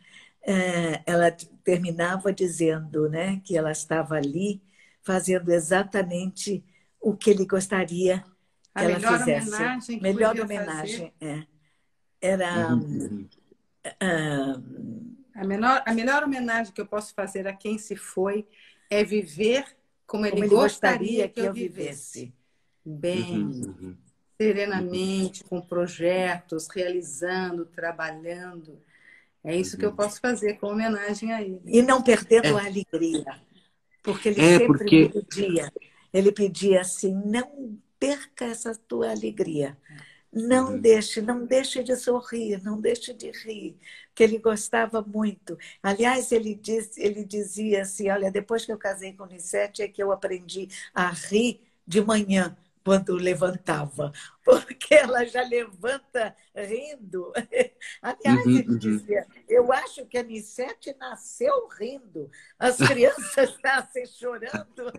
[0.49, 1.31] é, ela
[1.63, 4.61] terminava dizendo né, que ela estava ali
[5.01, 6.63] fazendo exatamente
[7.01, 8.25] o que ele gostaria que
[8.75, 9.47] a ela melhor fizesse.
[9.55, 11.43] Homenagem que melhor homenagem, é.
[12.21, 12.73] Era.
[12.75, 13.27] Uhum.
[13.85, 18.45] Uh, a, menor, a melhor homenagem que eu posso fazer a quem se foi
[18.89, 19.65] é viver
[20.05, 22.33] como ele, como ele gostaria, gostaria que eu vivesse.
[22.85, 23.95] Bem, Uhum.
[24.41, 28.79] serenamente, com projetos, realizando, trabalhando.
[29.43, 31.61] É isso que eu posso fazer com homenagem a ele.
[31.65, 32.51] E não perdendo É.
[32.61, 33.39] a alegria.
[34.03, 35.71] Porque ele É, sempre porque- me pedia.
[36.13, 39.77] Ele pedia assim: não perca essa tua alegria.
[40.31, 40.79] Não Uhum.
[40.79, 43.75] deixe, não deixe de sorrir, não deixe de rir,
[44.13, 45.57] que ele gostava muito.
[45.81, 49.87] Aliás, ele, diz, ele dizia assim: olha, depois que eu casei com o Nissete, é
[49.87, 54.11] que eu aprendi a rir de manhã, quando levantava,
[54.45, 57.33] porque ela já levanta rindo.
[58.01, 58.77] Aliás, Uhum, ele uhum.
[58.77, 64.93] dizia: eu acho que a Nissete nasceu rindo, as crianças nascem chorando.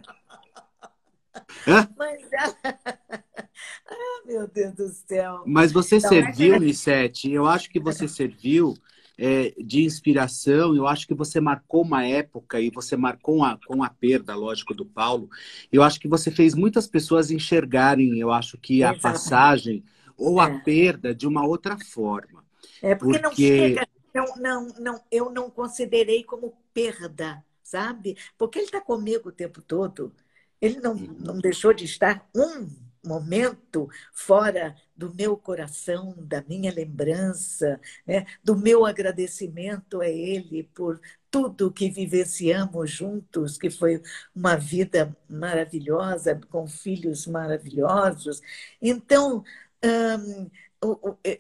[1.66, 1.88] Hã?
[1.96, 2.56] Mas ela.
[3.86, 5.42] Ah, meu Deus do céu.
[5.46, 8.74] Mas você Então, serviu, mas- Nissete, eu acho que você serviu
[9.18, 13.82] é, de inspiração, eu acho que você marcou uma época e você marcou a, com
[13.82, 15.28] a perda, lógico, do Paulo.
[15.70, 19.02] Eu acho que você fez muitas pessoas enxergarem, eu acho que a Exatamente.
[19.02, 19.84] passagem
[20.16, 20.58] ou a É.
[20.60, 22.42] perda de uma outra forma.
[22.80, 28.16] É porque, não Porque- chega, não, não, não, eu não considerei como perda, sabe?
[28.38, 30.12] Porque ele está comigo o tempo todo.
[30.60, 31.16] Ele não, Uhum.
[31.18, 32.68] não deixou de estar um
[33.04, 38.26] momento fora do meu coração, da minha lembrança, né?
[38.44, 44.02] do meu agradecimento a ele por tudo que vivenciamos juntos, que foi
[44.34, 48.42] uma vida maravilhosa, com filhos maravilhosos.
[48.82, 49.42] Então,
[49.82, 50.50] hum,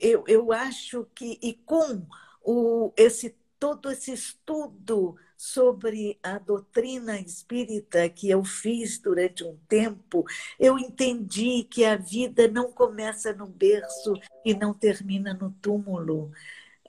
[0.00, 2.06] eu, eu acho que, e com
[2.42, 10.22] o, esse, todo esse estudo sobre a doutrina espírita que eu fiz durante um tempo,
[10.58, 14.12] eu entendi que a vida não começa no berço
[14.44, 16.30] e não termina no túmulo.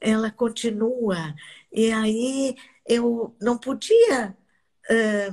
[0.01, 1.33] Ela continua.
[1.71, 4.35] E aí eu não podia.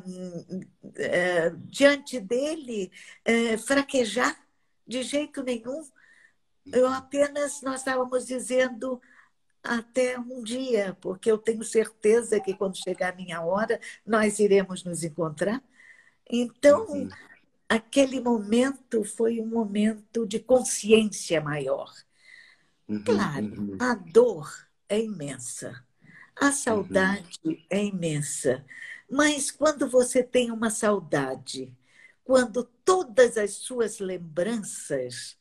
[0.06, 0.60] hum,
[0.96, 2.92] eh, diante dele,
[3.24, 4.38] eh, fraquejar
[4.86, 5.82] de jeito nenhum.
[6.72, 9.00] Eu apenas, nós estávamos dizendo
[9.62, 14.84] até um dia, porque eu tenho certeza que quando chegar a minha hora, nós iremos
[14.84, 15.62] nos encontrar.
[16.30, 17.10] Então, Uhum.
[17.68, 21.92] aquele momento foi um momento de consciência maior.
[22.88, 23.78] Uhum, Claro, uhum.
[23.78, 25.84] a dor é imensa,
[26.36, 28.64] a saudade é imensa,
[29.10, 31.74] mas quando você tem uma saudade,
[32.24, 35.38] quando todas as suas lembranças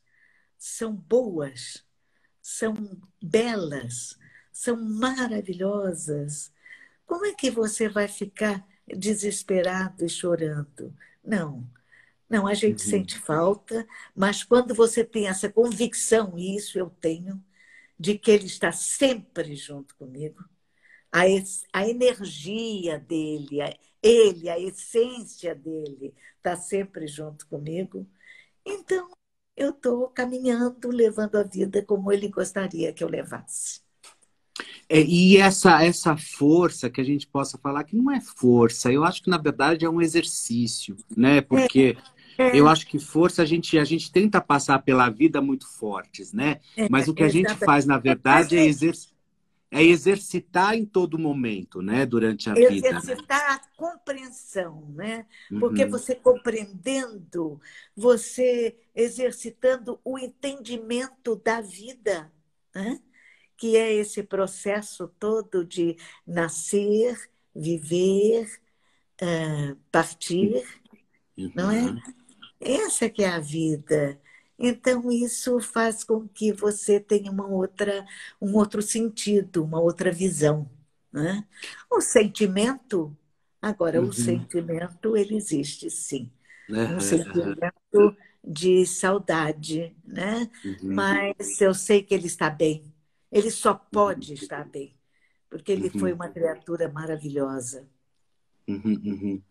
[0.58, 1.84] são boas,
[2.50, 2.74] são
[3.22, 4.18] belas,
[4.52, 6.52] são maravilhosas,
[7.06, 10.94] como é que você vai ficar desesperado e chorando?
[11.24, 11.68] Não.
[12.28, 12.82] Não, a gente Uhum.
[12.82, 17.42] sente falta, mas quando você tem essa convicção, e isso eu tenho,
[17.98, 20.44] de que ele está sempre junto comigo,
[21.12, 21.22] a,
[21.72, 28.08] a energia dele, a- ele, a essência dele está sempre junto comigo,
[28.66, 29.10] então
[29.58, 33.80] eu estou caminhando, levando a vida como ele gostaria que eu levasse.
[34.88, 39.04] É, e essa, essa força que a gente possa falar que não é força, eu
[39.04, 41.40] acho que na verdade é um exercício, né?
[41.40, 42.02] Porque
[42.38, 46.32] É, eu acho que força a gente, a gente tenta passar pela vida muito fortes,
[46.32, 46.60] né?
[46.86, 48.94] Mas o que a gente faz, na verdade, é, exer
[49.70, 52.06] é exercitar em todo momento, né?
[52.06, 52.70] Durante a vida.
[52.92, 52.98] né?
[52.98, 55.26] exercitar a compreensão, né?
[55.60, 55.90] Porque Uhum.
[55.90, 57.60] você compreendendo,
[57.94, 62.32] você exercitando o entendimento da vida,
[62.74, 63.00] né?
[63.56, 67.18] que é esse processo todo de nascer,
[67.54, 68.48] viver,
[69.20, 70.64] eh, partir,
[71.54, 71.82] não é?
[71.82, 72.00] Uhum.
[72.60, 74.20] Essa que é a vida.
[74.58, 78.04] Então, isso faz com que você tenha uma outra,
[78.40, 80.68] um outro sentido, uma outra visão.
[81.12, 81.44] Né?
[81.90, 83.16] O sentimento,
[83.62, 84.08] agora, Uhum.
[84.08, 86.30] o sentimento, ele existe sim.
[86.68, 86.96] Uhum.
[86.96, 90.50] Um sentimento de saudade, né?
[90.64, 90.78] Uhum.
[90.88, 92.84] Mas eu sei que ele está bem.
[93.30, 94.96] Ele só pode estar bem,
[95.50, 95.98] porque ele Uhum.
[95.98, 97.88] foi uma criatura maravilhosa.
[98.68, 99.42] Uhum, uhum.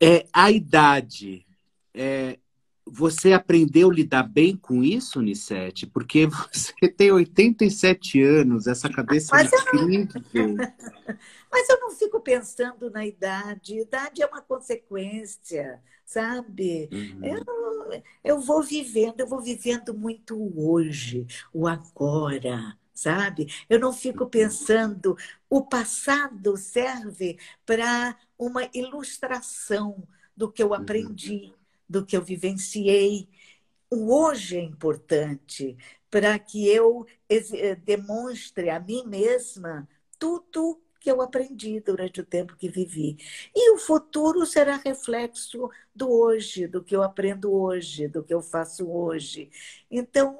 [0.00, 1.44] É, a idade,
[1.94, 2.38] é,
[2.92, 5.86] você aprendeu a lidar bem com isso, Nissete?
[5.86, 10.56] Porque você tem 87 anos, essa cabeça é Mas eu incrível.
[11.50, 13.80] Mas eu não fico pensando na idade.
[13.80, 16.88] Idade é uma consequência, sabe?
[16.92, 17.24] Uhum.
[17.24, 23.48] Eu, eu vou vivendo, eu vou vivendo muito o hoje, o agora, sabe?
[23.68, 25.16] Eu não fico pensando.
[25.48, 31.52] O passado serve para uma ilustração do que eu aprendi,
[31.88, 33.28] do que eu vivenciei.
[33.90, 35.76] O hoje é importante
[36.10, 42.56] para que eu eh, demonstre a mim mesma tudo que eu aprendi durante o tempo
[42.56, 43.16] que vivi.
[43.54, 48.42] E o futuro será reflexo do hoje, do que eu aprendo hoje, do que eu
[48.42, 49.48] faço hoje.
[49.90, 50.36] Então,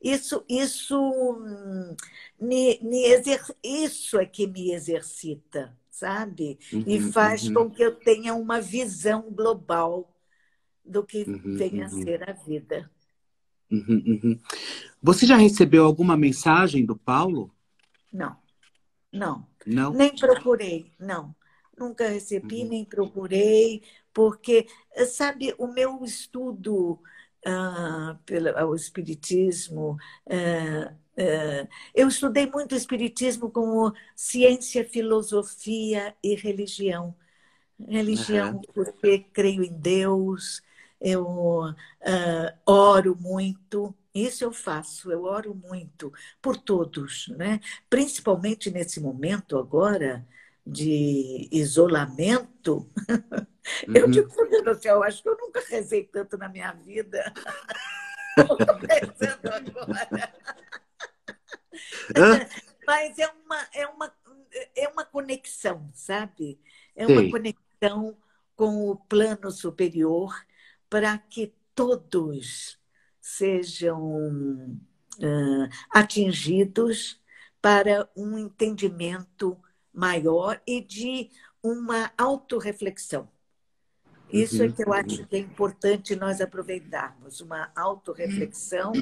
[0.00, 1.38] isso, isso,
[2.40, 3.42] me, me exer...
[3.62, 6.58] isso é que me exercita, sabe?
[6.72, 7.54] Uhum, e faz uhum.
[7.54, 10.13] com que eu tenha uma visão global
[10.84, 12.02] do que uhum, venha a uhum.
[12.02, 12.90] ser a vida.
[13.70, 14.40] Uhum, uhum.
[15.02, 17.50] Você já recebeu alguma mensagem do Paulo?
[18.12, 18.36] Não,
[19.12, 19.46] não.
[19.66, 19.92] Não?
[19.92, 21.34] Nem procurei, não.
[21.76, 22.68] Nunca recebi, uhum.
[22.68, 23.82] nem procurei,
[24.12, 24.66] porque,
[25.06, 27.00] sabe, o meu estudo
[27.44, 37.14] uh, pelo o Espiritismo, uh, uh, eu estudei muito Espiritismo como ciência, filosofia e religião.
[37.88, 38.62] Religião, uhum.
[38.72, 40.62] porque creio em Deus,
[41.00, 41.74] eu
[42.66, 47.60] oro muito, isso eu faço, eu oro muito por todos, né?
[47.90, 50.26] principalmente nesse momento agora
[50.66, 52.90] de isolamento.
[53.88, 53.96] Uhum.
[53.96, 57.32] Eu digo, meu Deus do céu, acho que eu nunca rezei tanto na minha vida.
[58.36, 60.34] Pensando agora.
[62.86, 64.14] Mas é uma, é, uma,
[64.76, 66.60] é uma conexão, sabe?
[66.94, 67.30] É uma Sim.
[67.30, 68.16] conexão
[68.54, 70.34] com o plano superior
[70.94, 72.78] para que todos
[73.20, 74.00] sejam
[75.18, 77.20] uh, atingidos
[77.60, 79.60] para um entendimento
[79.92, 83.28] maior e de uma autorreflexão.
[84.32, 84.68] Isso uhum.
[84.68, 88.92] é que eu acho que é importante nós aproveitarmos, uma autorreflexão.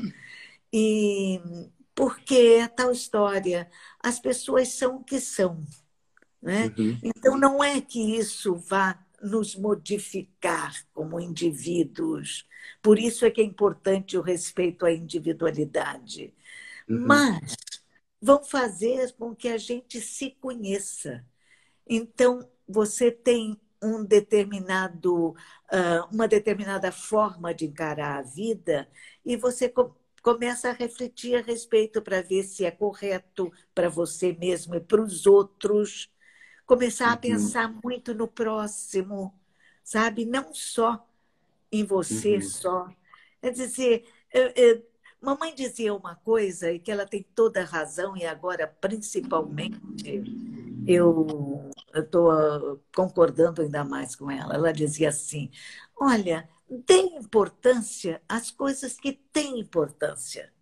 [0.73, 1.39] E
[1.95, 3.71] porque é tal história,
[4.03, 5.63] as pessoas são o que são.
[6.41, 6.73] Né?
[6.79, 6.99] Uhum.
[7.03, 12.47] Então, não é que isso vá nos modificar como indivíduos.
[12.83, 16.35] Por isso é que é importante o respeito à individualidade.
[16.89, 17.07] Uhum.
[17.07, 17.57] Mas
[18.21, 21.25] vão fazer com que a gente se conheça.
[21.89, 25.35] Então, você tem um determinado,
[26.11, 28.89] uma determinada forma de encarar a vida
[29.25, 29.73] e você
[30.23, 35.03] começa a refletir a respeito para ver se é correto para você mesmo e para
[35.03, 36.12] os outros
[36.67, 37.13] começar uhum.
[37.13, 39.35] a pensar muito no próximo,
[39.83, 40.25] sabe?
[40.25, 41.07] Não só
[41.71, 42.43] em você uhum.
[42.43, 42.89] só.
[43.41, 44.87] É dizer, eu, eu,
[45.21, 49.81] mamãe dizia uma coisa e que ela tem toda a razão, e agora, principalmente,
[50.87, 54.55] eu estou concordando ainda mais com ela.
[54.55, 55.51] Ela dizia assim:
[55.97, 60.53] olha, dê importância às coisas que têm importância.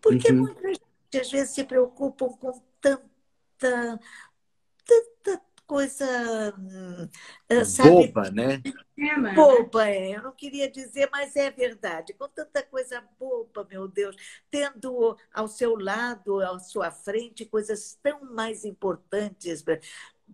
[0.00, 0.40] Porque uhum.
[0.42, 3.08] muita gente às vezes se preocupam com tanta
[3.58, 4.00] tanta
[5.68, 6.04] coisa.
[7.48, 7.90] Eh, sabe?
[7.90, 8.62] Boba, né?
[8.98, 10.16] É, boba, é.
[10.16, 12.14] Eu não queria dizer, mas é verdade.
[12.14, 14.16] Com tanta coisa boba, meu Deus,
[14.50, 19.62] tendo ao seu lado, à sua frente, coisas tão mais importantes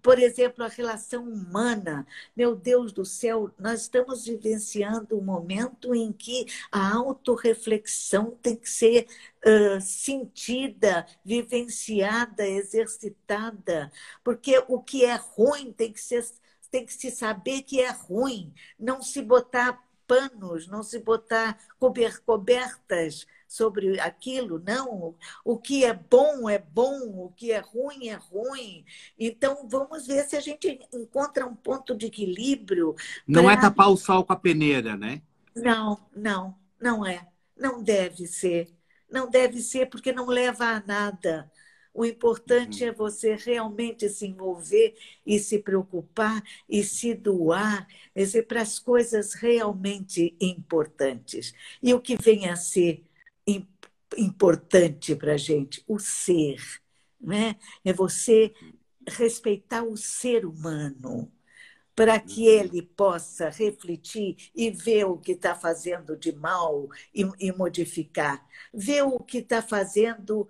[0.03, 2.07] por exemplo, a relação humana.
[2.37, 8.69] Meu Deus do céu, nós estamos vivenciando um momento em que a autorreflexão tem que
[8.69, 9.07] ser
[9.47, 13.91] uh, sentida, vivenciada, exercitada,
[14.23, 16.25] porque o que é ruim tem que ser
[16.71, 23.27] tem que se saber que é ruim, não se botar panos, não se botar cobertas
[23.55, 25.15] sobre aquilo, não.
[25.45, 28.85] O que é bom é bom, o que é ruim é ruim.
[29.19, 32.97] Então, vamos ver se a gente encontra um ponto de equilíbrio.
[33.27, 35.23] Não é tapar o sol com a peneira, né?
[35.55, 37.29] Não, não, não é.
[37.57, 38.69] Não deve ser.
[39.09, 41.49] Não deve ser porque não leva a nada.
[41.95, 42.91] O importante uhum.
[42.91, 47.87] é você realmente se envolver e se preocupar e se doar
[48.49, 51.55] para as coisas realmente importantes.
[51.81, 53.05] E o que vem a ser
[54.17, 56.61] importante para a gente, o ser.
[57.21, 57.57] Né?
[57.85, 58.53] É você
[59.07, 61.31] respeitar o ser humano
[61.95, 62.61] para que uhum.
[62.61, 69.03] ele possa refletir e ver o que está fazendo de mal e, e modificar, ver
[69.03, 70.49] o que está fazendo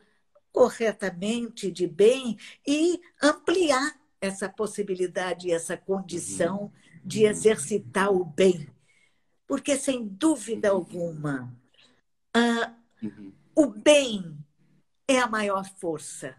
[0.50, 6.70] corretamente de bem e ampliar essa possibilidade, essa condição uhum.
[7.04, 8.66] de exercitar o bem.
[9.46, 11.54] Porque, sem dúvida alguma,
[12.32, 12.74] ah,
[13.04, 13.32] Uhum.
[13.54, 14.36] O bem
[15.06, 16.36] é a maior força.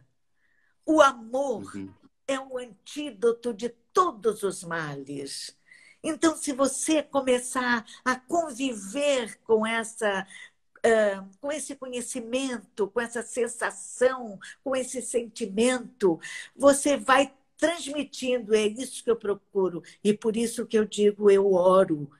[0.85, 1.93] O amor uhum.
[2.27, 5.57] é o antídoto de todos os males.
[6.03, 10.27] Então, se você começar a conviver com essa
[10.85, 16.19] uh, com esse conhecimento, com essa sensação, com esse sentimento,
[16.55, 18.53] você vai transmitindo.
[18.53, 19.81] É isso que eu procuro.
[20.03, 22.11] E por isso que eu digo, eu oro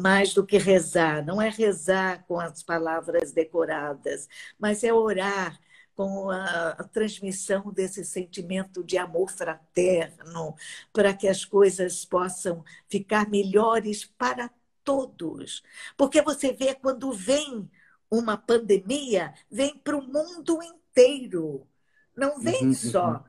[0.00, 1.24] mais do que rezar.
[1.24, 5.58] Não é rezar com as palavras decoradas, mas é orar
[5.94, 10.54] com a, transmissão desse sentimento de amor fraterno,
[10.92, 14.50] para que as coisas possam ficar melhores para
[14.84, 15.62] todos.
[15.96, 17.70] Porque você vê quando vem
[18.10, 21.66] uma pandemia, vem para o mundo inteiro.
[22.16, 23.22] Não vem uhum, só uhum.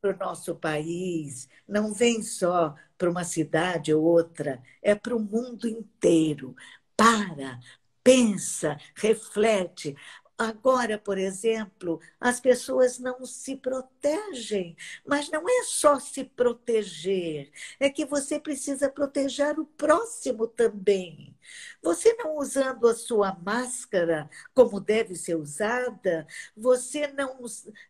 [0.00, 5.18] para o nosso país, não vem só para uma cidade ou outra, é para o
[5.18, 6.54] mundo inteiro.
[6.96, 7.58] Para,
[8.04, 9.96] pensa, reflete.
[10.38, 17.50] Agora, por exemplo, as pessoas não se protegem, mas não é só se proteger,
[17.80, 21.36] é que você precisa proteger o próximo também.
[21.82, 26.24] Você não usando a sua máscara como deve ser usada,
[26.56, 27.40] você não,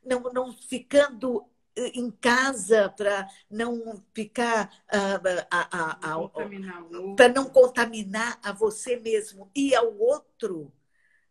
[0.04, 1.46] não, não ficando
[1.76, 5.20] em casa para não ficar uh,
[7.16, 10.72] para não contaminar a você mesmo e ao outro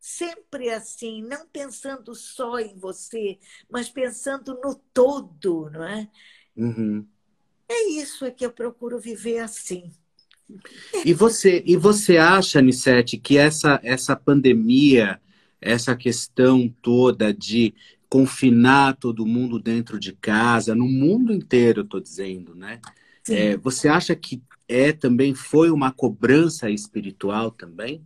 [0.02, 3.38] sempre assim, não pensando só em você,
[3.70, 6.10] mas pensando no todo, não é?
[6.58, 7.06] Uhum.
[7.70, 9.92] É isso é que eu procuro viver assim.
[11.06, 15.22] E você, e você acha, Nissete, que essa, essa pandemia,
[15.62, 17.74] essa questão toda de
[18.12, 22.82] confinar todo mundo dentro de casa, no mundo inteiro, estou dizendo, né?
[23.30, 28.06] É, você acha que é também foi uma cobrança espiritual também?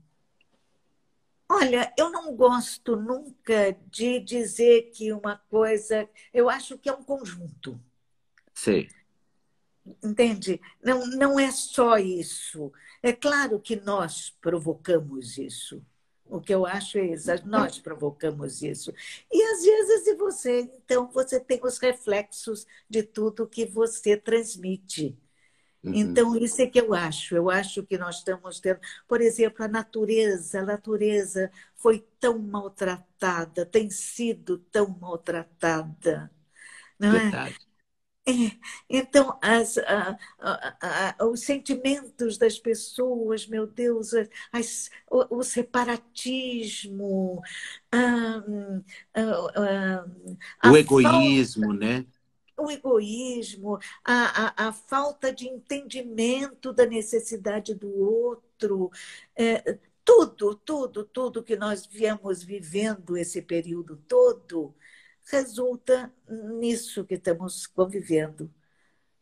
[1.49, 6.07] Olha, eu não gosto nunca de dizer que uma coisa.
[6.31, 7.81] Eu acho que é um conjunto.
[8.53, 8.87] Sim.
[10.03, 10.61] Entende?
[10.83, 12.71] Não, não é só isso.
[13.01, 15.81] É claro que nós provocamos isso.
[16.27, 18.91] O que eu acho é isso, nós provocamos isso.
[19.31, 25.15] E às vezes e você, então você tem os reflexos de tudo que você transmite.
[25.83, 25.93] Uhum.
[25.93, 27.35] Então, isso é que eu acho.
[27.35, 28.79] Eu acho que nós estamos tendo.
[29.07, 30.61] Por exemplo, a natureza.
[30.61, 36.31] A natureza foi tão maltratada, tem sido tão maltratada.
[36.99, 37.19] Não é?
[37.19, 37.55] Verdade.
[37.55, 37.74] É?
[38.89, 44.11] Então, as, a, a, a, os sentimentos das pessoas, meu Deus,
[44.51, 47.41] as, o, o, separatismo,
[50.63, 52.05] o egoísmo, falta, né?
[52.57, 58.89] o egoísmo, a, a, a, falta de entendimento da necessidade do outro,
[59.35, 64.73] é, tudo, tudo, tudo que nós viemos vivendo esse período todo
[65.25, 66.13] resulta
[66.59, 68.51] nisso que estamos convivendo.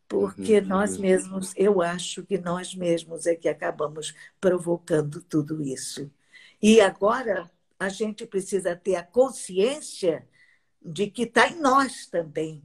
[0.08, 1.02] Porque uhum, nós uhum.
[1.02, 6.12] mesmos, eu acho que nós mesmos é que acabamos provocando tudo isso.
[6.62, 7.50] E agora
[7.80, 10.28] a gente precisa ter a consciência
[10.82, 12.64] de que está em nós também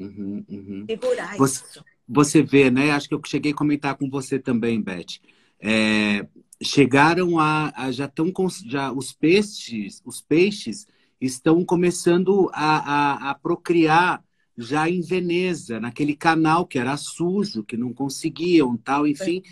[0.00, 0.86] Uhum, uhum.
[0.88, 1.84] Segurar você, isso.
[2.08, 2.90] Você vê, né?
[2.90, 5.20] Acho que eu cheguei a comentar com você também, Beth.
[5.60, 6.26] É,
[6.62, 8.32] chegaram a, a, já estão
[8.66, 10.86] já os peixes os peixes
[11.20, 14.22] estão começando a, a, a, procriar
[14.56, 19.42] já em Veneza naquele canal que era sujo que não conseguiam tal enfim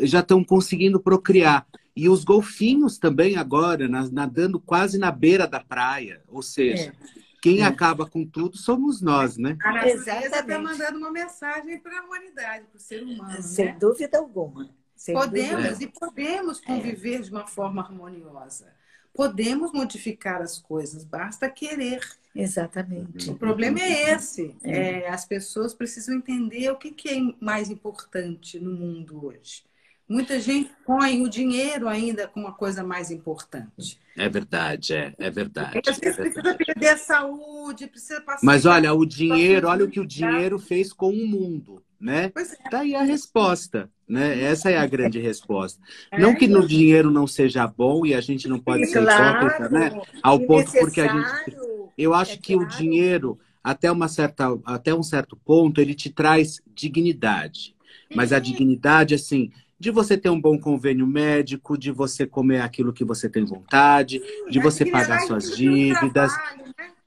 [0.00, 1.66] já estão conseguindo procriar
[1.96, 7.60] e os golfinhos também agora nadando quase na beira da praia ou seja é quem
[7.60, 7.64] é.
[7.64, 9.58] acaba com tudo somos nós, né?
[9.62, 13.42] A natureza está mandando uma mensagem para a humanidade, para o ser humano.
[13.42, 13.76] Sem né?
[13.78, 14.70] dúvida alguma.
[14.96, 15.84] Sem podemos dúvida.
[15.84, 16.64] e podemos é.
[16.64, 17.20] conviver é.
[17.20, 18.72] de uma forma harmoniosa.
[19.14, 22.00] Podemos modificar as coisas, basta querer.
[22.34, 23.30] Exatamente.
[23.30, 24.56] O problema é esse.
[24.64, 25.04] É.
[25.04, 29.62] É, as pessoas precisam entender o que, que é mais importante no mundo hoje.
[30.08, 33.98] Muita gente põe o dinheiro ainda como uma coisa mais importante.
[34.16, 35.80] É verdade, é, é verdade.
[35.88, 38.44] Às vezes é precisa perder a saúde, precisa passar.
[38.44, 42.32] Mas olha, o dinheiro, olha o que o dinheiro fez com o mundo, né?
[42.36, 42.70] É.
[42.70, 44.42] Tá aí a resposta, né?
[44.42, 45.80] Essa é a grande resposta.
[46.10, 49.46] É, não que no dinheiro não seja bom e a gente não pode ser claro,
[49.46, 50.00] hipócrita, né?
[50.22, 51.56] Ao ponto porque a gente.
[51.96, 52.68] Eu acho é que claro.
[52.68, 57.74] o dinheiro, até, uma certa, até um certo ponto, ele te traz dignidade.
[58.14, 62.92] Mas a dignidade, assim, de você ter um bom convênio médico, de você comer aquilo
[62.92, 66.32] que você tem vontade, de você pagar suas dívidas,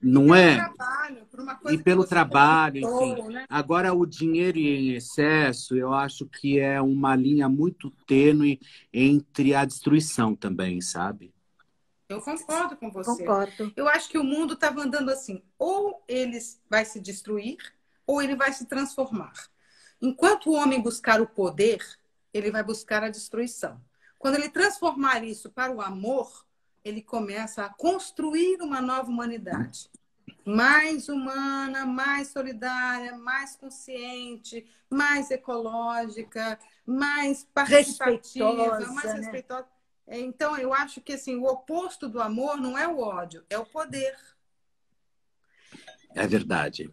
[0.00, 0.70] não é?
[1.70, 3.32] E pelo trabalho, enfim.
[3.32, 3.46] Né?
[3.48, 8.60] Agora, o dinheiro em excesso, eu acho que é uma linha muito tênue
[8.92, 11.32] entre a destruição também, sabe?
[12.08, 13.10] Eu concordo com você.
[13.18, 13.72] Concordo.
[13.76, 16.38] Eu acho que o mundo estava andando assim: ou ele
[16.68, 17.58] vai se destruir,
[18.06, 19.34] ou ele vai se transformar.
[20.00, 21.84] Enquanto o homem buscar o poder,
[22.32, 23.80] ele vai buscar a destruição.
[24.18, 26.46] Quando ele transformar isso para o amor,
[26.84, 29.90] ele começa a construir uma nova humanidade.
[30.44, 39.20] Mais humana, mais solidária, mais consciente, mais ecológica, mais participativa, respeitosa, mais né?
[39.20, 39.66] respeitosa.
[40.08, 43.66] Então, eu acho que assim, o oposto do amor não é o ódio, é o
[43.66, 44.16] poder.
[46.14, 46.90] É verdade.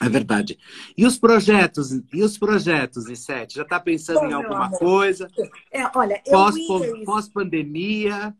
[0.00, 0.56] É verdade.
[0.96, 3.56] E os projetos, e os projetos, Issete?
[3.56, 5.28] Já está pensando Bom, em alguma amor, coisa?
[5.72, 8.36] É, olha, eu Pós- ia, Pós-pandemia?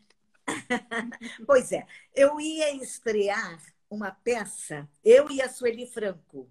[1.45, 1.85] Pois é,
[2.15, 6.49] eu ia estrear uma peça, eu e a Sueli Franco,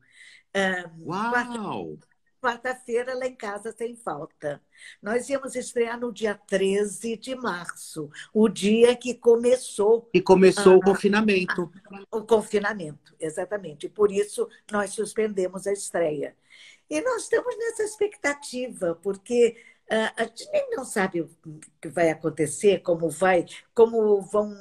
[0.55, 1.99] ah, Uau!
[2.41, 4.63] quarta-feira lá em casa sem falta.
[5.03, 10.81] Nós íamos estrear no dia 13 de março, o dia que começou E começou o
[10.81, 10.85] Ah.
[10.85, 11.71] confinamento.
[12.11, 13.87] o confinamento, exatamente.
[13.87, 16.37] E por isso nós suspendemos a estreia.
[16.89, 19.57] E nós estamos nessa expectativa, porque
[20.17, 21.31] a gente nem não sabe o
[21.81, 24.55] que vai acontecer, como vai, como vão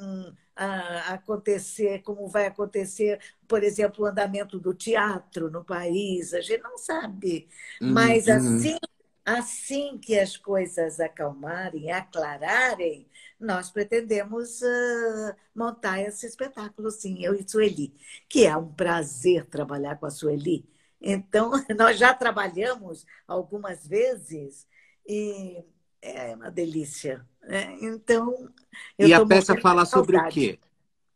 [0.56, 6.32] ah, acontecer, como vai acontecer, por exemplo, o andamento do teatro no país.
[6.34, 7.48] A gente não sabe.
[7.84, 8.28] Mas Uhum.
[8.28, 8.76] assim,
[9.24, 13.06] assim que as coisas acalmarem, aclararem,
[13.38, 17.94] nós pretendemos ah, montar esse espetáculo, sim, eu e Sueli,
[18.28, 20.68] que é um prazer trabalhar com a Sueli.
[21.00, 24.66] Então, nós já trabalhamos algumas vezes
[25.08, 25.64] e
[26.02, 27.24] é uma delícia.
[27.42, 27.76] né?
[27.80, 28.52] Então,
[28.98, 30.58] eu E a peça fala sobre o quê?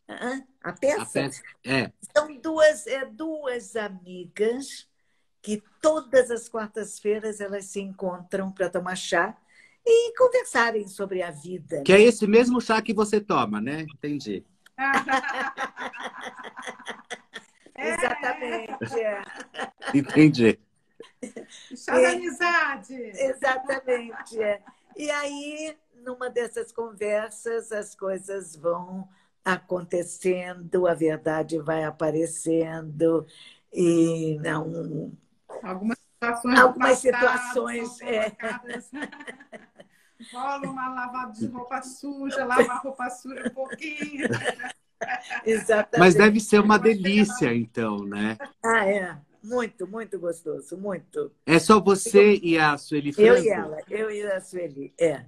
[0.08, 0.42] Hã?
[0.62, 1.06] A A peça?
[1.12, 1.92] peça é.
[2.16, 4.88] São duas, é, duas amigas
[5.40, 9.36] que todas as quartas-feiras elas se encontram para tomar chá
[9.84, 11.82] e conversarem sobre a vida.
[11.82, 13.82] Que é esse mesmo chá que você toma, né?
[13.82, 14.44] Entendi.
[17.76, 19.22] Exatamente, é.
[19.94, 20.58] Entendi.
[21.84, 22.94] Chá da amizade.
[22.94, 24.40] exatamente.
[24.40, 24.62] é.
[24.96, 29.08] E aí, numa dessas conversas, as coisas vão
[29.44, 33.26] acontecendo, a verdade vai aparecendo
[33.72, 35.12] e não
[35.62, 36.58] Algumas situações.
[36.60, 38.36] Algumas situações, é.
[40.32, 44.28] Rola uma lavada de roupa suja, lava a roupa suja um pouquinho.
[45.44, 45.98] exatamente.
[45.98, 48.38] Mas deve ser uma delícia, então, né?
[48.64, 49.18] Ah, é.
[49.42, 51.32] Muito, muito gostoso, muito.
[51.46, 53.28] É só você e a Sueli Franco?
[53.28, 55.24] Eu e ela, eu e a Sueli, é.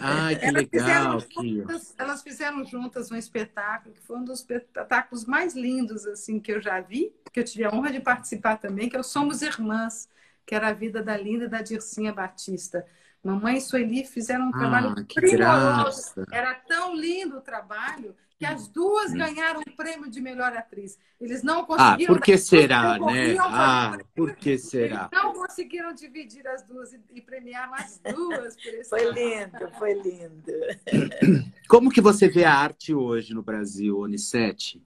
[0.00, 1.20] Ai, que Elas legal.
[1.20, 6.40] fizeram, juntas, elas fizeram juntas um espetáculo que foi um dos espetáculos mais lindos assim
[6.40, 9.04] que eu já vi, que eu tive a honra de participar também, que é o
[9.04, 10.08] Somos Irmãs,
[10.44, 12.86] que era a vida da Linda e da Dircinha Batista.
[13.22, 16.14] Mamãe e Sueli fizeram um trabalho Ah, que primoroso.
[16.14, 16.24] graça.
[16.30, 19.18] Era tão lindo o trabalho que as duas Hum.
[19.18, 20.98] ganharam o prêmio de melhor atriz.
[21.20, 22.14] Eles não Ah, conseguiram.
[22.14, 23.36] por que será, né?
[23.40, 25.08] Ah, por que será?
[25.12, 29.94] Não conseguiram dividir as duas e, e premiaram as duas por esse Foi lindo, foi
[29.94, 30.52] lindo.
[31.68, 34.82] Como que você vê a arte hoje no Brasil, Onicete?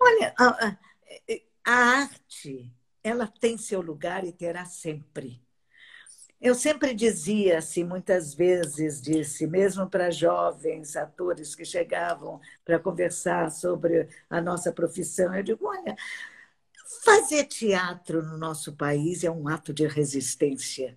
[0.00, 0.76] Olha, a, a-
[1.66, 2.72] a arte,
[3.02, 5.42] ela tem seu lugar e terá sempre.
[6.44, 13.50] Eu sempre dizia, assim, muitas vezes disse, mesmo para jovens atores que chegavam para conversar
[13.50, 15.96] sobre a nossa profissão, eu digo, olha,
[17.04, 20.96] fazer teatro no nosso país é um ato de resistência,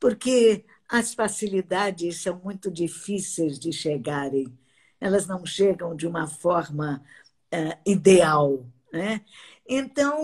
[0.00, 4.58] porque as facilidades são muito difíceis de chegarem.
[5.00, 7.02] Elas não chegam de uma forma
[7.52, 9.24] eh, ideal, né?
[9.68, 10.18] Então,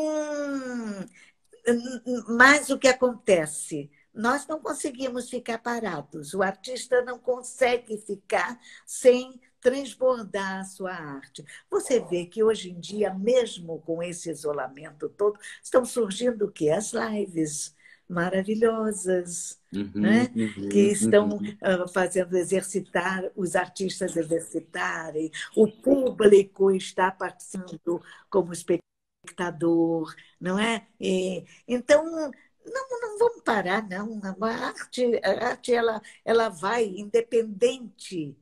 [2.28, 3.90] mas o que acontece?
[4.14, 6.34] Nós não conseguimos ficar parados.
[6.34, 11.44] O artista não consegue ficar sem transbordar a sua arte.
[11.70, 16.70] Você vê que hoje em dia, mesmo com esse isolamento todo, estão surgindo o quê?
[16.70, 17.74] As lives
[18.08, 20.30] maravilhosas, Uhum, né?
[20.36, 21.56] uhum, que estão uhum.
[21.60, 28.00] ah, fazendo exercitar, os artistas exercitarem, o público está participando
[28.30, 30.86] como espectador, não é?
[31.00, 32.30] E, então,
[32.64, 34.20] não, não vamos parar, não.
[34.40, 38.36] A arte, a arte ela, ela vai independente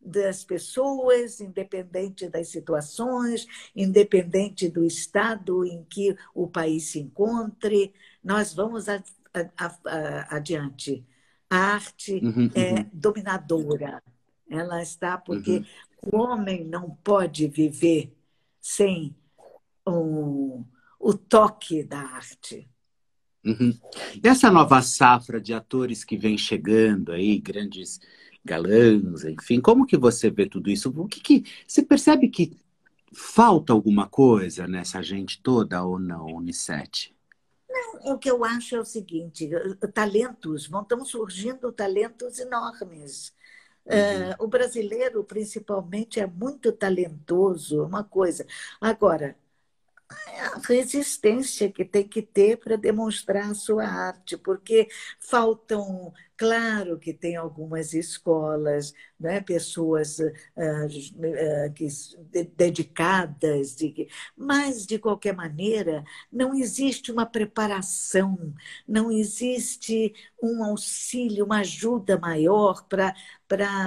[0.00, 8.54] das pessoas, independente das situações, independente do estado em que o país se encontre, nós
[8.54, 9.02] vamos a,
[9.34, 11.06] a, a, adiante.
[11.50, 12.90] A arte Uhum, é uhum.
[12.92, 14.02] dominadora.
[14.50, 15.64] Ela está porque Uhum.
[16.12, 18.16] o homem não pode viver
[18.60, 19.16] sem
[19.86, 20.64] o,
[20.98, 22.68] o toque da arte.
[23.44, 23.72] Uhum.
[24.22, 28.00] E essa nova safra de atores que vem chegando aí, grandes
[28.44, 30.92] galãs, enfim, como que você vê tudo isso?
[30.96, 32.56] O que, que você percebe que
[33.12, 37.14] falta alguma coisa nessa gente toda ou não, Unicete?
[38.04, 39.48] O que eu acho é o seguinte:
[39.92, 43.34] talentos, vão estão surgindo talentos enormes.
[43.86, 44.30] Uhum.
[44.30, 48.46] Uh, o brasileiro, principalmente, é muito talentoso, uma coisa.
[48.80, 49.36] Agora,
[50.10, 54.88] a resistência que tem que ter para demonstrar a sua arte, porque
[55.20, 61.88] faltam, claro que tem algumas escolas, né, pessoas uh, uh, que,
[62.56, 68.54] dedicadas, de, mas, de qualquer maneira, não existe uma preparação,
[68.86, 73.14] não existe um auxílio, uma ajuda maior para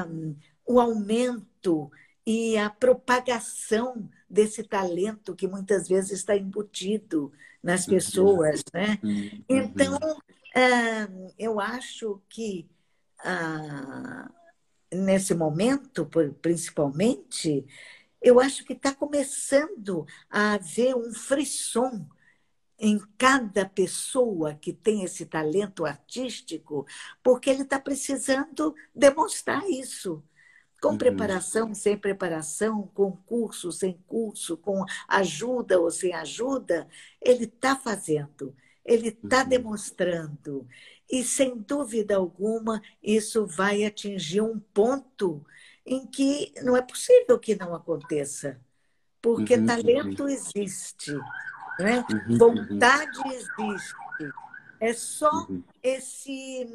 [0.08, 1.92] um, o aumento
[2.26, 7.94] e a propagação desse talento que muitas vezes está embutido nas uhum.
[7.94, 8.98] pessoas, né?
[9.04, 9.44] Uhum.
[9.50, 10.00] Então,
[10.56, 11.08] ah,
[11.38, 12.68] eu acho que
[13.20, 14.32] ah,
[14.92, 16.10] nesse momento,
[16.42, 17.66] principalmente,
[18.22, 22.08] eu acho que está começando a haver um frisson
[22.80, 26.86] em cada pessoa que tem esse talento artístico,
[27.22, 30.24] porque ele está precisando demonstrar isso
[30.82, 30.98] com uhum.
[30.98, 36.88] preparação, sem preparação, com curso, sem curso, com ajuda ou sem ajuda,
[37.22, 39.50] ele está fazendo, ele está uhum.
[39.50, 40.68] demonstrando.
[41.10, 45.46] E, sem dúvida alguma, isso vai atingir um ponto
[45.86, 48.60] em que não é possível que não aconteça,
[49.22, 49.66] porque uhum.
[49.68, 51.14] talento existe,
[51.80, 52.04] né?
[52.40, 54.34] vontade existe.
[54.80, 55.48] É só
[55.84, 56.68] esse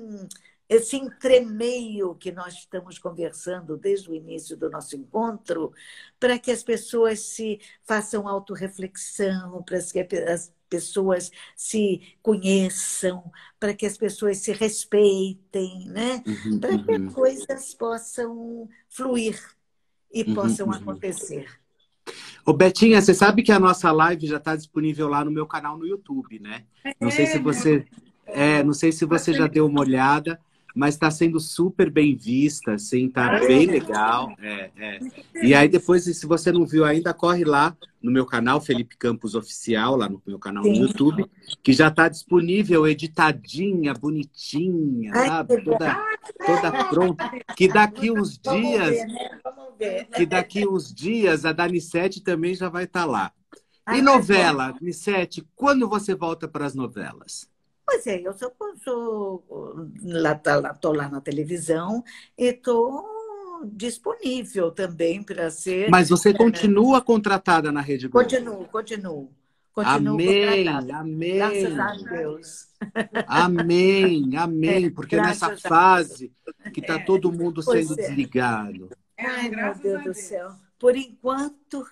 [0.69, 5.73] esse entremeio que nós estamos conversando desde o início do nosso encontro,
[6.19, 13.87] para que as pessoas se façam autorreflexão, para que as pessoas se conheçam, para que
[13.87, 16.23] as pessoas se respeitem, né?
[16.27, 17.13] Uhum, para que uhum.
[17.13, 19.41] coisas possam fluir
[20.13, 20.73] e uhum, possam uhum.
[20.73, 21.47] acontecer.
[22.45, 25.77] Ô Betinha, você sabe que a nossa live já está disponível lá no meu canal
[25.77, 26.65] no YouTube, né?
[27.01, 27.85] Não sei se você,
[28.25, 30.41] é, não sei se você já deu uma olhada
[30.77, 34.31] mas está sendo super bem vista, assim, tá bem legal.
[34.39, 34.99] É, é.
[35.43, 39.35] E aí depois, se você não viu ainda, corre lá no meu canal, Felipe Campos
[39.35, 41.25] Oficial, lá no meu canal no YouTube,
[41.63, 45.65] que já está disponível, editadinha, bonitinha, sabe?
[45.65, 46.07] Toda,
[46.45, 47.31] toda pronta.
[47.57, 50.05] Que daqui uns dias, né?
[50.15, 53.33] que daqui uns dias a Danissete também já vai estar tá lá.
[53.95, 57.49] E novela, Nissete, quando você volta para as novelas?
[57.87, 62.03] Pois é, eu sou, sou lá, tá, lá, tô lá na televisão
[62.37, 63.05] e estou
[63.65, 65.89] disponível também para ser.
[65.89, 68.25] Mas você continua contratada na Rede Globo?
[68.25, 69.31] Continuo, continuo.
[69.73, 71.37] Continuo amém, amém.
[71.37, 72.69] Graças a Deus.
[73.27, 74.87] Amém, amém.
[74.87, 76.33] É, Porque nessa fase
[76.73, 77.97] que está todo mundo sendo é.
[77.97, 78.89] desligado.
[79.19, 80.51] Ai, meu Deus do céu.
[80.79, 81.87] Por enquanto,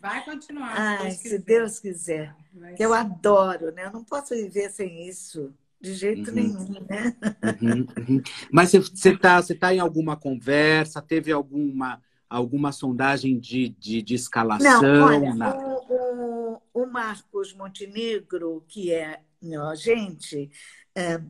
[0.00, 0.74] Vai continuar.
[0.74, 2.34] Ai, se Deus, se Deus quiser.
[2.76, 3.86] que eu adoro, né?
[3.86, 5.52] Eu não posso viver sem isso.
[5.80, 6.34] De jeito uhum.
[6.34, 7.16] nenhum, né?
[7.62, 8.22] Uhum, uhum.
[8.50, 11.02] Mas você está você tá em alguma conversa?
[11.02, 14.82] Teve alguma, alguma sondagem de, de, de escalação?
[14.82, 15.54] Não, olha, na...
[15.54, 20.50] o, o, o, Marcos Montenegro, que é meu agente,
[20.94, 21.20] é,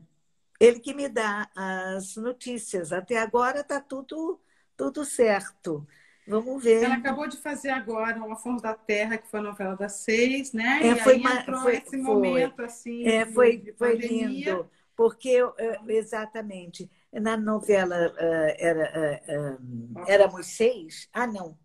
[0.60, 2.92] ele que me dá as notícias.
[2.92, 4.40] Até agora está tudo,
[4.76, 5.86] tudo certo.
[6.26, 6.82] Vamos ver.
[6.82, 10.52] Ela acabou de fazer agora o Afonso da Terra, que foi a novela das seis,
[10.52, 10.80] né?
[10.82, 13.06] É, e foi, aí entrou foi, esse foi, momento assim.
[13.06, 21.08] É, foi, foi lindo, porque eh, exatamente na novela uh, era uh, uh, éramos seis.
[21.12, 21.56] Ah, não.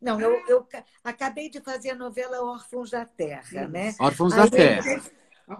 [0.00, 0.68] Não, eu, eu
[1.02, 3.94] acabei de fazer a novela Órfãos da Terra, né?
[3.98, 4.82] Órfãos da Terra.
[4.82, 5.12] Fez,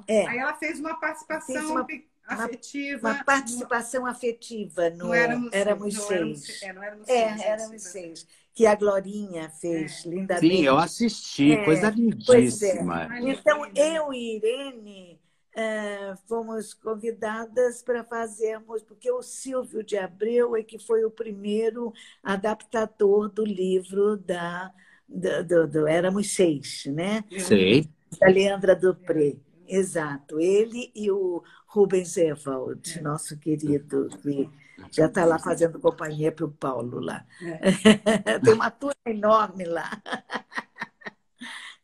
[0.07, 0.27] é.
[0.27, 1.87] Aí ela fez uma participação uma,
[2.27, 3.11] afetiva.
[3.11, 4.09] Uma, participação no...
[4.09, 6.63] afetiva no Éramos, éramos Seis.
[6.63, 7.43] Éramos, é, não éramos é, seis.
[7.43, 8.27] Éramos seis.
[8.55, 10.09] Que a Glorinha fez é.
[10.09, 10.57] lindamente.
[10.57, 11.91] Sim, eu assisti, é, coisa é.
[11.91, 13.09] lindíssima.
[13.21, 15.21] Então, eu e Irene
[15.55, 21.93] uh, fomos convidadas para fazermos, porque o Silvio de Abreu é que foi o primeiro
[22.23, 24.73] adaptador do livro da,
[25.09, 27.25] do, do, do Éramos Seis, né?
[27.39, 27.89] Sei.
[28.21, 29.37] Da Leandra Dupré.
[29.67, 34.49] Exato, ele e o Rubens Evald, nosso querido, que
[34.91, 37.27] já está lá fazendo companhia para o Paulo lá.
[37.43, 38.39] É.
[38.41, 39.91] Tem uma turma enorme lá.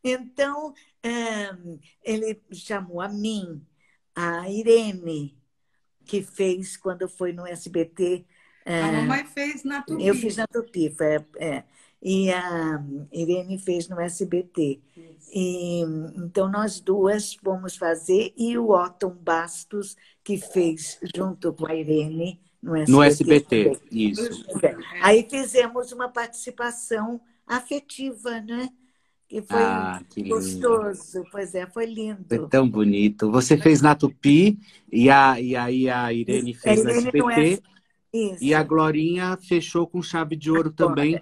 [0.02, 0.74] Então,
[2.02, 3.64] ele chamou a mim,
[4.14, 5.38] a Irene,
[6.04, 8.26] que fez quando foi no SBT.
[8.64, 10.06] A mamãe fez na Tupi.
[10.06, 11.64] Eu fiz na Tupi, foi, é,
[12.02, 12.82] e a
[13.12, 14.80] Irene fez no SBT.
[15.32, 15.82] E,
[16.16, 22.40] então, nós duas fomos fazer, e o Otton Bastos, que fez junto com a Irene
[22.62, 22.92] no SBT.
[22.92, 24.44] No SBT, isso.
[24.62, 24.76] É.
[25.02, 28.68] Aí fizemos uma participação afetiva, né?
[29.28, 32.24] Que foi ah, que gostoso, pois é, foi lindo.
[32.28, 33.30] Foi tão bonito.
[33.30, 34.58] Você fez na Tupi
[34.90, 37.62] e, a, e aí a Irene fez a Irene no SBT.
[38.12, 38.42] Isso.
[38.42, 40.88] E a Glorinha fechou com chave de ouro Agora.
[40.88, 41.20] também,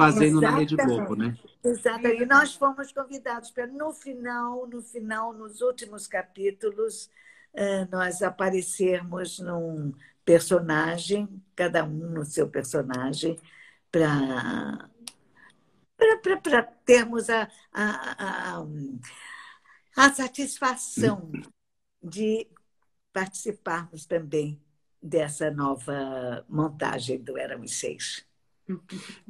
[0.00, 1.06] fazendo na Rede Exatamente.
[1.06, 1.38] Globo, né?
[1.62, 2.06] Exato.
[2.06, 7.10] E nós fomos convidados para no final, no final, nos últimos capítulos,
[7.52, 9.92] eh, nós aparecermos num
[10.24, 13.36] personagem, cada um no seu personagem,
[13.90, 14.88] para
[16.42, 18.66] para termos a, a, a,
[19.96, 21.30] a satisfação
[22.02, 22.48] de
[23.12, 24.58] participarmos também
[25.02, 28.24] dessa nova montagem do Éramos Seis.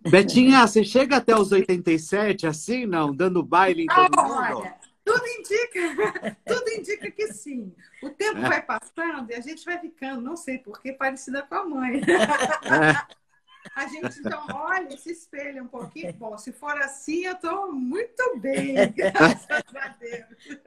[0.09, 3.14] Betinha, você chega até os 87, assim, não?
[3.14, 4.59] Dando baile em todo mundo?
[4.59, 4.74] Olha,
[5.05, 7.72] tudo indica, tudo indica que sim.
[8.03, 8.49] O tempo É.
[8.49, 12.01] vai passando e a gente vai ficando, não sei porquê, parecida com a mãe.
[12.01, 13.20] É.
[13.76, 16.12] A gente então olha, se espelha um pouquinho.
[16.14, 20.59] Bom, se for assim, eu estou muito bem, graças a Deus.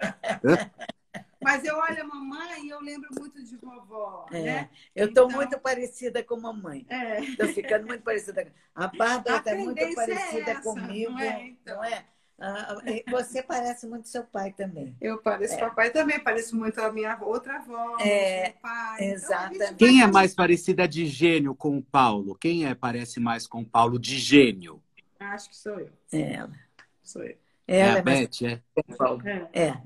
[1.43, 4.69] Mas eu olho a mamãe e eu lembro muito de vovó, É, né?
[4.95, 6.85] eu estou Então- muito parecida com a mamãe.
[6.89, 7.19] É.
[7.21, 8.47] Estou ficando muito parecida.
[8.75, 11.43] A Bárbara A está muito é parecida essa, comigo, não é?
[11.47, 11.75] Então.
[11.75, 12.05] não é?
[12.39, 14.95] Ah, e você parece muito seu pai também.
[14.99, 18.95] Eu pareço papai também, pareço muito a minha outra avó, É, meu pai.
[18.95, 19.57] Então, exatamente.
[19.59, 22.35] vai Quem é mais parecida de gênio com o Paulo?
[22.35, 24.81] Quem é parece mais com o Paulo de gênio?
[25.19, 25.89] Acho que sou eu.
[26.11, 26.51] Ela,
[27.01, 27.37] Sou eu.
[27.67, 28.61] É ela a é mais Beth, é?
[28.97, 29.21] Paulo.
[29.27, 29.47] É.
[29.53, 29.77] É.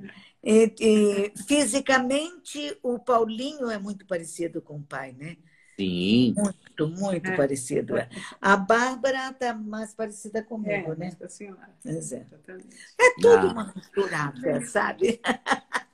[0.49, 5.35] E, e, fisicamente, o Paulinho é muito parecido com o pai, né?
[5.77, 6.33] Sim.
[6.37, 7.35] Muito, muito É.
[7.35, 7.97] parecido.
[7.97, 8.07] é.
[8.41, 11.09] A Bárbara está mais parecida comigo, É, né?
[11.11, 11.69] Nossa Senhora.
[11.83, 12.25] Pois é.
[12.99, 13.51] É tudo Ah.
[13.51, 15.17] uma misturada, sabe?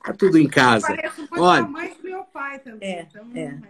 [0.04, 0.86] Tá tudo em casa.
[0.86, 1.62] Parece um pouco Olha.
[1.62, 2.94] com a mãe e com meu pai também.
[2.94, 3.60] É, então, é.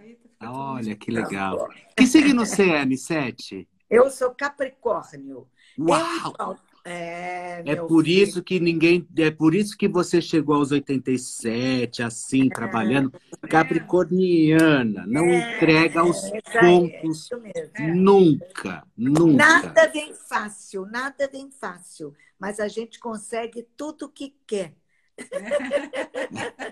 [0.46, 1.68] Olha que Tá legal.
[1.96, 3.66] Que signo você é, N7?
[3.88, 5.48] Eu sou Capricórnio.
[5.78, 6.34] Uau!
[6.38, 8.08] Eu- é, É por filho.
[8.08, 9.06] isso que ninguém.
[9.16, 13.12] É por isso que você chegou aos 87, assim, trabalhando.
[13.48, 15.06] Capricorniana.
[15.06, 17.72] Não É, entrega os é isso aí, é pontos isso mesmo.
[17.76, 18.86] nunca.
[18.96, 19.76] Nunca.
[19.76, 24.74] Nada vem fácil, nada vem fácil, mas a gente consegue tudo o que quer.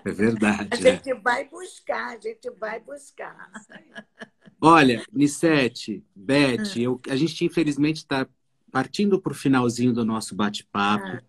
[0.05, 0.69] É verdade.
[0.71, 1.01] A é.
[1.01, 3.49] gente vai buscar, a gente vai buscar.
[4.61, 6.03] Olha, Nissete,
[6.57, 6.63] Hum.
[6.63, 8.27] Beth, eu, a gente infelizmente está
[8.73, 11.05] partindo para o finalzinho do nosso bate-papo.
[11.05, 11.21] Ah,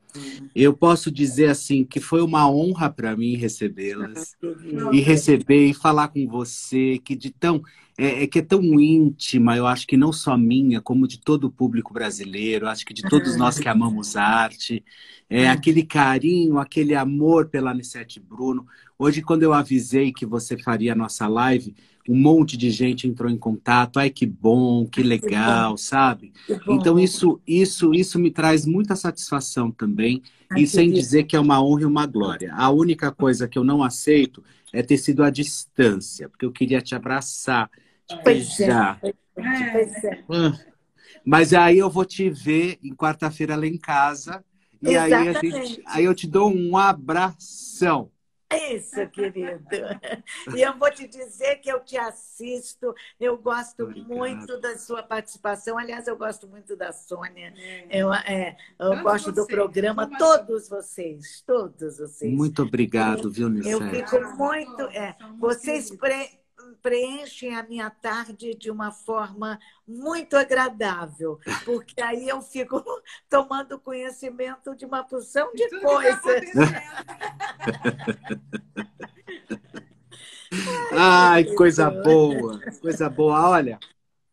[0.54, 4.94] Eu posso dizer assim que foi uma honra para mim recebê-las querido.
[4.94, 7.62] e receber e falar com você que de tão
[7.98, 9.54] é, é que é tão íntima.
[9.58, 12.64] Eu acho que não só minha, como de todo o público brasileiro.
[12.64, 14.82] eu Acho que de todos nós que amamos arte,
[15.28, 18.66] é aquele carinho, aquele amor pela Anissete Bruno.
[18.98, 21.74] Hoje, quando eu avisei que você faria a nossa live,
[22.08, 23.98] um monte de gente entrou em contato.
[23.98, 26.32] Ai, que bom, que legal, sabe?
[26.68, 30.22] Então isso, isso, isso me traz muita satisfação também,
[30.56, 32.52] e sem dizer que é uma honra e uma glória.
[32.54, 34.42] A única coisa que eu não aceito
[34.72, 37.70] é ter sido à distância, porque eu queria te abraçar,
[38.06, 39.00] te é, beijar.
[39.72, 40.24] pois é.
[40.30, 40.52] Ah,
[41.24, 44.44] Mas aí eu vou te ver em quarta-feira lá em casa,
[44.82, 48.10] e aí, a gente, aí eu te dou um abração.
[48.52, 49.64] Isso, querido.
[50.54, 54.08] E eu vou te dizer que eu te assisto, eu gosto Obrigado.
[54.08, 55.76] muito da sua participação.
[55.78, 57.52] Aliás, eu gosto muito da Sônia.
[57.56, 57.86] É.
[57.90, 62.32] Eu, é, eu gosto do vocês, programa, todos vocês, todos vocês.
[62.32, 64.82] Muito obrigado, viu, Eu fico muito.
[64.90, 66.43] é, vocês pre-
[66.82, 72.82] preenchem a minha tarde de uma forma muito agradável, porque aí eu fico
[73.28, 76.50] tomando conhecimento de uma porção de Tudo que tá coisas.
[80.96, 83.48] Ai, coisa boa, coisa boa.
[83.50, 83.78] Olha,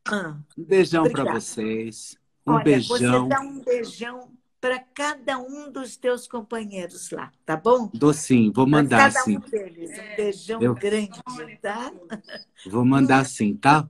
[0.06, 2.18] Ah, um beijão para vocês.
[2.46, 3.24] Um olha, beijão.
[3.24, 4.32] você dá um beijão
[4.62, 7.90] para cada um dos teus companheiros lá, tá bom?
[7.92, 9.38] Dou sim, vou mandar cada sim.
[9.38, 9.90] um deles.
[9.90, 11.20] Um beijão Eu- grande,
[11.60, 11.92] tá?
[12.68, 13.90] Vou mandar sim, tá?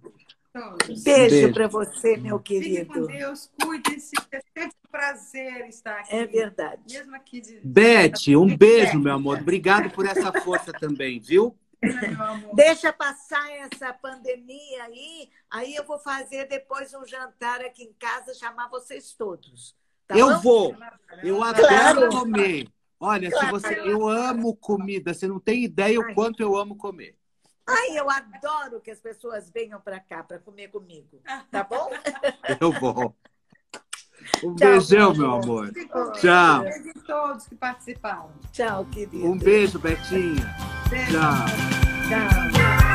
[0.87, 1.53] Beijo, Beijo.
[1.53, 3.07] para você, meu Fique com querido.
[3.07, 4.11] Deus, cuide-se.
[4.31, 6.15] É sempre um prazer estar aqui.
[6.15, 6.81] É verdade.
[6.89, 7.59] Mesmo aqui de.
[7.63, 9.39] Beth, um beijo, meu amor.
[9.39, 11.55] Obrigado por essa força também, viu?
[12.53, 18.33] Deixa passar essa pandemia aí, aí eu vou fazer depois um jantar aqui em casa,
[18.33, 19.75] chamar vocês todos.
[20.11, 20.41] Tá Eu bom?
[20.41, 20.77] vou.
[21.23, 22.09] Eu adoro Claro.
[22.09, 22.67] comer.
[22.99, 25.13] Olha, se você, eu amo comida.
[25.13, 27.15] Você não tem ideia o quanto eu amo comer.
[27.65, 31.21] Ai, eu adoro que as pessoas venham para cá para comer comigo.
[31.49, 31.89] Tá bom?
[32.59, 33.15] Eu vou.
[34.43, 35.71] Um Tchau, beijão, meu amor.
[36.19, 36.63] Tchau.
[36.63, 38.33] Beijo em todos que participaram.
[38.51, 39.25] Tchau, querido.
[39.25, 40.53] Um beijo, Betinha.
[40.89, 41.11] Beijo.
[41.13, 41.45] Tchau.
[42.09, 42.90] Tchau.